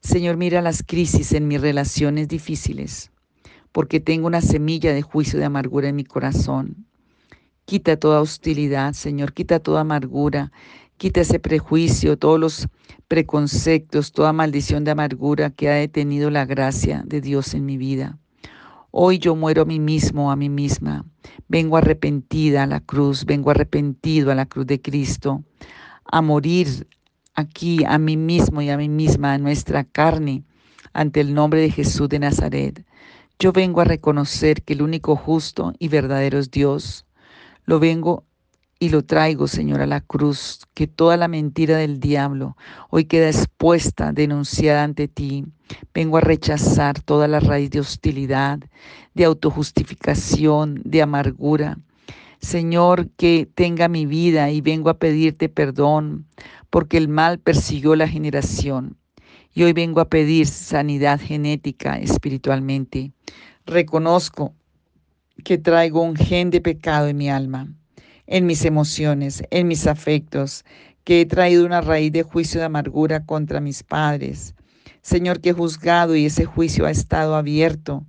Señor, 0.09 0.39
mira 0.39 0.63
las 0.63 0.83
crisis 0.83 1.35
en 1.35 1.47
mis 1.49 1.61
relaciones 1.61 2.29
difíciles, 2.29 3.11
porque 3.73 4.01
tengo 4.01 4.27
una 4.27 4.41
semilla 4.41 4.95
de 4.95 5.03
juicio 5.03 5.39
de 5.39 5.45
amargura 5.45 5.91
en 5.91 5.97
mi 5.97 6.05
corazón. 6.05 6.87
Quita 7.67 7.99
toda 7.99 8.23
hostilidad, 8.23 8.95
Señor, 8.95 9.35
quita 9.35 9.61
toda 9.61 9.83
amargura, 9.83 10.51
quita 10.97 11.21
ese 11.21 11.39
prejuicio, 11.39 12.17
todos 12.17 12.41
los 12.41 12.69
preconceptos, 13.07 14.13
toda 14.13 14.33
maldición 14.33 14.83
de 14.83 14.93
amargura 14.93 15.51
que 15.51 15.69
ha 15.69 15.75
detenido 15.75 16.31
la 16.31 16.47
gracia 16.47 17.03
de 17.05 17.21
Dios 17.21 17.53
en 17.53 17.67
mi 17.67 17.77
vida. 17.77 18.19
Hoy 18.91 19.19
yo 19.19 19.37
muero 19.37 19.61
a 19.61 19.67
mí 19.67 19.79
mismo, 19.79 20.33
a 20.33 20.37
mí 20.37 20.49
misma. 20.49 21.05
Vengo 21.49 21.77
arrepentida 21.77 22.63
a 22.63 22.67
la 22.67 22.81
cruz, 22.81 23.27
vengo 23.27 23.51
arrepentido 23.51 24.33
a 24.33 24.35
la 24.35 24.47
cruz 24.47 24.67
de 24.69 24.81
Cristo, 24.81 25.45
a 26.11 26.23
morir 26.23 26.87
aquí 27.39 27.85
a 27.87 27.99
mí 27.99 28.17
mismo 28.17 28.63
y 28.63 28.69
a 28.69 28.77
mí 28.77 28.89
misma, 28.89 29.35
a 29.35 29.39
nuestra 29.39 29.85
carne, 29.85 30.43
ante 30.93 31.21
el 31.21 31.35
nombre 31.35 31.61
de 31.61 31.71
Jesús 31.71 32.09
de 32.09 32.19
Nazaret. 32.19 32.85
Yo 33.39 33.53
vengo 33.53 33.81
a 33.81 33.85
reconocer 33.85 34.65
que 34.65 34.73
el 34.73 34.83
único 34.83 35.15
justo 35.15 35.73
y 35.79 35.87
verdadero 35.87 36.41
es 36.41 36.51
Dios. 36.51 37.07
Lo 37.65 37.79
vengo 37.79 38.25
y 38.81 38.89
lo 38.89 39.05
traigo, 39.05 39.47
Señor, 39.47 39.81
a 39.81 39.87
la 39.87 40.01
cruz, 40.01 40.63
que 40.75 40.89
toda 40.89 41.17
la 41.17 41.29
mentira 41.29 41.77
del 41.77 42.01
diablo 42.01 42.57
hoy 42.91 43.05
queda 43.05 43.29
expuesta, 43.29 44.13
denunciada 44.13 44.83
ante 44.83 45.07
ti. 45.07 45.45
Vengo 45.95 46.17
a 46.17 46.23
rechazar 46.23 47.01
toda 47.01 47.29
la 47.29 47.39
raíz 47.39 47.71
de 47.71 47.79
hostilidad, 47.79 48.59
de 49.15 49.25
autojustificación, 49.25 50.83
de 50.85 51.03
amargura. 51.03 51.79
Señor, 52.41 53.09
que 53.17 53.49
tenga 53.53 53.89
mi 53.89 54.07
vida 54.07 54.51
y 54.51 54.61
vengo 54.61 54.91
a 54.91 54.99
pedirte 54.99 55.49
perdón 55.49 56.27
porque 56.71 56.97
el 56.97 57.09
mal 57.09 57.39
persiguió 57.39 57.97
la 57.97 58.09
generación. 58.09 58.97
Y 59.55 59.63
hoy 59.63 59.73
vengo 59.73 60.01
a 60.01 60.09
pedir 60.09 60.47
sanidad 60.47 61.21
genética 61.21 61.99
espiritualmente. 61.99 63.13
Reconozco 63.67 64.55
que 65.45 65.59
traigo 65.59 66.03
un 66.03 66.17
gen 66.17 66.51
de 66.51 66.61
pecado 66.61 67.09
en 67.09 67.17
mi 67.17 67.31
alma, 67.31 67.73
en 68.27 68.47
mis 68.47 68.65
emociones, 68.65 69.43
en 69.51 69.69
mis 69.69 69.87
afectos, 69.87 70.65
que 71.05 71.23
he 71.23 71.27
traído 71.27 71.65
una 71.65 71.81
raíz 71.81 72.13
de 72.13 72.23
juicio 72.23 72.61
de 72.61 72.67
amargura 72.67 73.25
contra 73.25 73.61
mis 73.61 73.83
padres. 73.83 74.55
Señor, 75.01 75.41
que 75.41 75.51
he 75.51 75.55
juzgado 75.55 76.15
y 76.15 76.27
ese 76.27 76.45
juicio 76.45 76.85
ha 76.85 76.91
estado 76.91 77.35
abierto. 77.35 78.07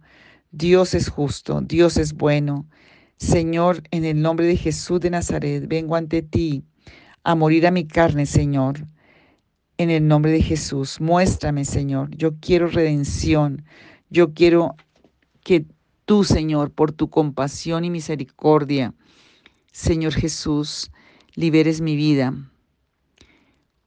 Dios 0.52 0.94
es 0.94 1.08
justo, 1.08 1.62
Dios 1.62 1.98
es 1.98 2.14
bueno. 2.14 2.68
Señor, 3.18 3.84
en 3.92 4.06
el 4.06 4.22
nombre 4.22 4.48
de 4.48 4.58
Jesús 4.58 5.00
de 5.00 5.10
Nazaret, 5.10 5.66
vengo 5.68 5.96
ante 5.96 6.22
ti 6.22 6.64
a 7.24 7.36
morir 7.36 7.68
a 7.68 7.72
mi 7.72 7.88
carne, 7.88 8.26
Señor. 8.26 8.86
En 9.78 9.90
el 9.90 10.08
nombre 10.08 10.32
de 10.32 10.42
Jesús, 10.42 11.00
muéstrame, 11.00 11.66
Señor. 11.66 12.10
Yo 12.16 12.36
quiero 12.40 12.68
redención. 12.68 13.64
Yo 14.10 14.34
quiero 14.34 14.76
que 15.44 15.66
tú, 16.06 16.24
Señor, 16.24 16.72
por 16.72 16.92
tu 16.92 17.10
compasión 17.10 17.86
y 17.86 17.90
misericordia, 17.90 18.94
Señor 19.72 20.14
Jesús, 20.14 20.92
liberes 21.36 21.82
mi 21.82 21.96
vida. 21.96 22.34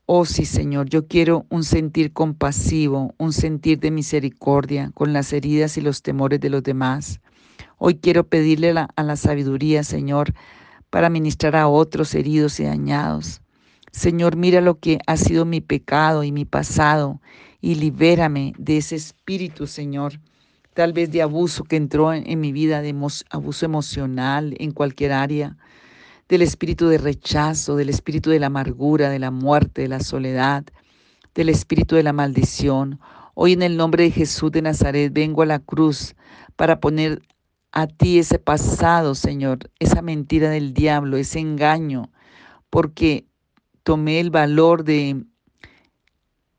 Oh 0.05 0.25
sí, 0.25 0.45
Señor, 0.45 0.89
yo 0.89 1.07
quiero 1.07 1.45
un 1.49 1.63
sentir 1.63 2.11
compasivo, 2.11 3.13
un 3.17 3.33
sentir 3.33 3.79
de 3.79 3.91
misericordia 3.91 4.91
con 4.93 5.13
las 5.13 5.31
heridas 5.33 5.77
y 5.77 5.81
los 5.81 6.01
temores 6.01 6.39
de 6.39 6.49
los 6.49 6.63
demás. 6.63 7.21
Hoy 7.77 7.95
quiero 7.95 8.25
pedirle 8.25 8.73
la, 8.73 8.89
a 8.95 9.03
la 9.03 9.15
sabiduría, 9.15 9.83
Señor, 9.83 10.33
para 10.93 11.09
ministrar 11.09 11.55
a 11.55 11.67
otros 11.67 12.13
heridos 12.13 12.59
y 12.59 12.65
dañados. 12.65 13.41
Señor, 13.91 14.35
mira 14.35 14.61
lo 14.61 14.77
que 14.77 14.99
ha 15.07 15.17
sido 15.17 15.43
mi 15.43 15.59
pecado 15.59 16.23
y 16.23 16.31
mi 16.31 16.45
pasado 16.45 17.19
y 17.61 17.73
libérame 17.73 18.53
de 18.59 18.77
ese 18.77 18.95
espíritu, 18.95 19.65
Señor, 19.65 20.19
tal 20.75 20.93
vez 20.93 21.11
de 21.11 21.23
abuso 21.23 21.63
que 21.63 21.77
entró 21.77 22.13
en, 22.13 22.39
mi 22.39 22.51
vida, 22.51 22.83
de 22.83 22.93
abuso 23.31 23.65
emocional 23.65 24.53
en 24.59 24.69
cualquier 24.69 25.13
área, 25.13 25.57
del 26.29 26.43
espíritu 26.43 26.87
de 26.87 26.99
rechazo, 26.99 27.75
del 27.75 27.89
espíritu 27.89 28.29
de 28.29 28.39
la 28.39 28.47
amargura, 28.47 29.09
de 29.09 29.17
la 29.17 29.31
muerte, 29.31 29.81
de 29.81 29.87
la 29.87 29.99
soledad, 29.99 30.63
del 31.33 31.49
espíritu 31.49 31.95
de 31.95 32.03
la 32.03 32.13
maldición. 32.13 32.99
Hoy 33.33 33.53
en 33.53 33.63
el 33.63 33.77
nombre 33.77 34.03
de 34.03 34.11
Jesús 34.11 34.51
de 34.51 34.61
Nazaret 34.61 35.11
vengo 35.11 35.41
a 35.41 35.47
la 35.47 35.57
cruz 35.57 36.13
para 36.55 36.79
poner 36.79 37.23
a 37.73 37.87
ti 37.87 38.19
ese 38.19 38.37
pasado, 38.37 39.15
Señor, 39.15 39.71
esa 39.79 40.03
mentira 40.03 40.51
del 40.51 40.75
diablo, 40.75 41.17
ese 41.17 41.39
engaño, 41.39 42.11
porque 42.69 43.25
tomé 43.81 44.19
el 44.19 44.29
valor 44.29 44.83
de, 44.83 45.25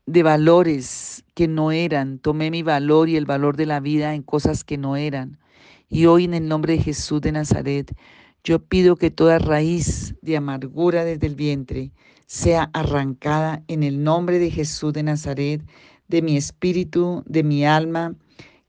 de 0.05 0.23
valores 0.23 1.23
que 1.33 1.47
no 1.47 1.71
eran, 1.71 2.19
tomé 2.19 2.51
mi 2.51 2.63
valor 2.63 3.07
y 3.07 3.15
el 3.15 3.25
valor 3.25 3.55
de 3.55 3.65
la 3.65 3.79
vida 3.79 4.13
en 4.13 4.23
cosas 4.23 4.65
que 4.65 4.77
no 4.77 4.97
eran. 4.97 5.39
Y 5.87 6.05
hoy 6.05 6.25
en 6.25 6.33
el 6.33 6.49
nombre 6.49 6.73
de 6.73 6.83
Jesús 6.83 7.21
de 7.21 7.31
Nazaret, 7.31 7.95
yo 8.43 8.59
pido 8.59 8.97
que 8.97 9.09
toda 9.09 9.39
raíz 9.39 10.15
de 10.21 10.35
amargura 10.35 11.05
desde 11.05 11.27
el 11.27 11.35
vientre 11.35 11.93
sea 12.25 12.69
arrancada 12.73 13.63
en 13.69 13.83
el 13.83 14.03
nombre 14.03 14.37
de 14.37 14.51
Jesús 14.51 14.91
de 14.91 15.03
Nazaret, 15.03 15.61
de 16.09 16.21
mi 16.21 16.35
espíritu, 16.35 17.23
de 17.25 17.43
mi 17.43 17.65
alma, 17.65 18.15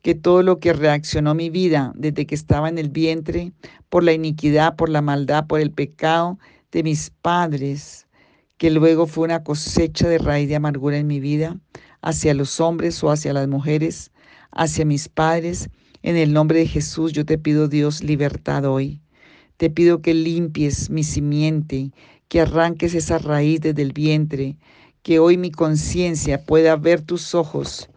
que 0.07 0.14
todo 0.14 0.45
lo 0.45 0.61
que 0.61 0.73
reaccionó 0.73 1.35
mi 1.35 1.51
vida 1.51 1.92
desde 1.97 2.27
que 2.27 2.37
estaba 2.37 2.69
en 2.69 2.79
el 2.79 2.90
vientre, 2.90 3.51
por 3.88 4.05
la 4.05 4.12
iniquidad, 4.12 4.77
por 4.77 4.88
la 4.88 5.03
maldad, 5.03 5.49
por 5.49 5.61
el 5.61 5.73
pecado 5.73 6.38
de 6.71 6.85
mis 6.85 7.11
padres, 7.23 8.07
que 8.57 8.71
luego 8.71 9.09
fue 9.09 9.25
una 9.25 9.42
cosecha 9.42 10.09
de 10.09 10.19
raíz 10.19 10.49
de 10.49 10.55
amargura 10.55 10.97
en 10.97 11.09
mi 11.09 11.19
vida, 11.19 11.59
hacia 12.03 12.35
los 12.35 12.61
hombres 12.61 13.03
o 13.03 13.11
hacia 13.11 13.33
las 13.33 13.49
mujeres, 13.49 14.12
hacia 14.53 14.85
mis 14.85 15.09
padres, 15.09 15.71
en 16.05 16.16
el 16.16 16.33
nombre 16.33 16.61
de 16.61 16.69
Jesús 16.69 17.12
yo 17.12 17.27
te 17.27 17.37
pido 17.37 17.66
Dios 17.66 18.05
libertad 18.05 18.64
hoy. 18.64 19.01
Te 19.57 19.71
pido 19.71 20.03
que 20.03 20.14
limpies 20.14 20.88
mi 20.88 21.03
simiente, 21.03 21.90
que 22.29 22.42
arranques 22.42 22.95
esa 22.95 23.19
raíz 23.19 23.61
desde 23.61 23.83
el 23.83 23.92
vientre, 23.92 24.57
que 25.03 25.19
hoy 25.19 25.37
mi 25.37 25.51
conciencia 25.51 26.45
pueda 26.45 26.77
ver 26.77 27.01
tus 27.01 27.35
ojos 27.35 27.90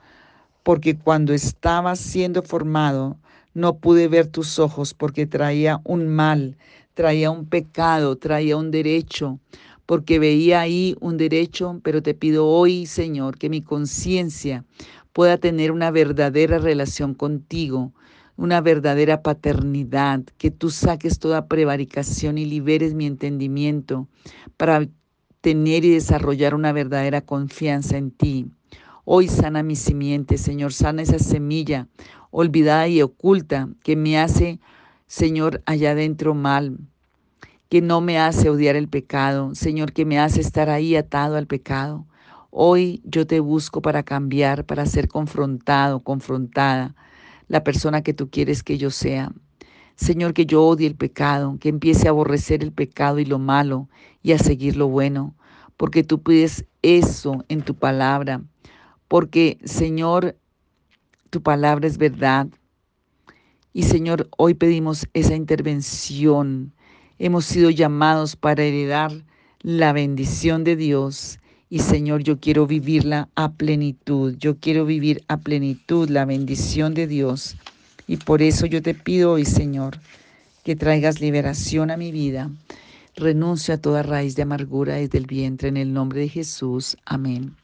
porque 0.64 0.98
cuando 0.98 1.34
estaba 1.34 1.96
siendo 1.96 2.44
formado 2.44 3.18
no 3.54 3.78
pude 3.78 4.08
ver 4.08 4.28
tus 4.28 4.60
ojos 4.60 4.94
porque 4.94 5.26
traía 5.26 5.82
un 5.84 6.08
mal, 6.08 6.58
traía 6.94 7.32
un 7.32 7.46
pecado, 7.46 8.16
traía 8.18 8.58
un 8.58 8.72
derecho, 8.72 9.40
porque 9.86 10.20
veía 10.20 10.62
ahí 10.62 10.96
un 11.00 11.18
derecho, 11.18 11.80
pero 11.84 12.04
te 12.04 12.14
pido 12.14 12.48
hoy, 12.48 12.86
Señor, 12.86 13.38
que 13.38 13.50
mi 13.50 13.62
conciencia 13.62 14.64
pueda 15.14 15.38
tener 15.38 15.72
una 15.72 15.92
verdadera 15.92 16.60
relación 16.60 17.14
contigo, 17.14 17.92
una 18.38 18.62
verdadera 18.62 19.22
paternidad, 19.22 20.24
que 20.38 20.52
tú 20.52 20.70
saques 20.70 21.20
toda 21.20 21.48
prevaricación 21.48 22.38
y 22.38 22.46
liberes 22.46 22.94
mi 22.94 23.06
entendimiento 23.06 24.08
para 24.58 24.88
tener 25.42 25.84
y 25.86 25.90
desarrollar 25.90 26.54
una 26.54 26.72
verdadera 26.72 27.22
confianza 27.22 27.98
en 27.98 28.12
ti. 28.12 28.52
Hoy 29.12 29.28
sana 29.28 29.64
mi 29.64 29.76
simiente, 29.76 30.38
Señor, 30.38 30.72
sana 30.72 31.02
esa 31.02 31.18
semilla 31.18 31.88
olvidada 32.30 32.88
y 32.88 33.02
oculta 33.02 33.68
que 33.82 33.96
me 33.96 34.20
hace, 34.20 34.60
Señor, 35.08 35.64
allá 35.66 35.94
adentro 35.94 36.36
mal, 36.36 36.78
que 37.70 37.82
no 37.82 38.02
me 38.02 38.20
hace 38.20 38.52
odiar 38.52 38.76
el 38.76 38.88
pecado, 38.88 39.56
Señor, 39.56 39.94
que 39.94 40.06
me 40.06 40.20
hace 40.20 40.42
estar 40.42 40.70
ahí 40.70 40.96
atado 40.96 41.38
al 41.38 41.48
pecado. 41.48 42.06
Hoy 42.52 43.02
yo 43.04 43.26
te 43.26 43.40
busco 43.40 43.82
para 43.82 44.04
cambiar, 44.04 44.64
para 44.64 44.86
ser 44.86 45.08
confrontado, 45.08 46.02
confrontada, 46.02 46.96
la 47.48 47.64
persona 47.64 48.04
que 48.04 48.14
tú 48.14 48.30
quieres 48.30 48.62
que 48.62 48.78
yo 48.78 48.92
sea. 48.92 49.32
Señor, 49.96 50.36
que 50.36 50.46
yo 50.46 50.64
odie 50.64 50.86
el 50.86 50.96
pecado, 50.96 51.58
que 51.60 51.70
empiece 51.70 52.08
a 52.08 52.12
aborrecer 52.12 52.62
el 52.62 52.72
pecado 52.72 53.18
y 53.18 53.26
lo 53.26 53.40
malo 53.40 53.90
y 54.22 54.34
a 54.34 54.38
seguir 54.38 54.78
lo 54.78 54.88
bueno, 54.88 55.34
porque 55.78 56.04
tú 56.04 56.22
pides 56.22 56.64
eso 56.84 57.44
en 57.50 57.64
tu 57.64 57.74
palabra 57.74 58.44
porque 59.10 59.58
Señor, 59.66 60.38
tu 61.30 61.42
palabra 61.42 61.88
es 61.88 61.98
verdad. 61.98 62.48
Y 63.74 63.84
Señor, 63.84 64.30
hoy 64.38 64.54
pedimos 64.54 65.08
esa 65.14 65.36
intervención. 65.36 66.72
Hemos 67.18 67.46
sido 67.46 67.70
llamados 67.70 68.36
para 68.36 68.64
heredar 68.64 69.12
la 69.62 69.92
bendición 69.92 70.64
de 70.64 70.76
Dios. 70.76 71.40
Y 71.70 71.80
Señor, 71.80 72.24
yo 72.24 72.40
quiero 72.40 72.66
vivirla 72.66 73.30
a 73.36 73.52
plenitud. 73.52 74.36
Yo 74.38 74.58
quiero 74.58 74.86
vivir 74.86 75.24
a 75.28 75.38
plenitud 75.38 76.10
la 76.10 76.26
bendición 76.26 76.94
de 76.94 77.08
Dios. 77.08 77.58
Y 78.08 78.18
por 78.18 78.42
eso 78.42 78.66
yo 78.66 78.82
te 78.82 78.94
pido 78.94 79.34
hoy, 79.34 79.46
Señor, 79.46 80.00
que 80.64 80.76
traigas 80.76 81.20
liberación 81.20 81.92
a 81.92 81.98
mi 81.98 82.12
vida. 82.12 82.50
Renuncio 83.16 83.74
a 83.74 83.78
toda 83.78 84.04
raíz 84.04 84.36
de 84.36 84.44
amargura 84.44 84.96
desde 84.96 85.18
el 85.18 85.26
vientre 85.26 85.70
en 85.70 85.78
el 85.78 85.94
nombre 85.94 86.22
de 86.22 86.30
Jesús. 86.30 86.96
Amén. 87.06 87.59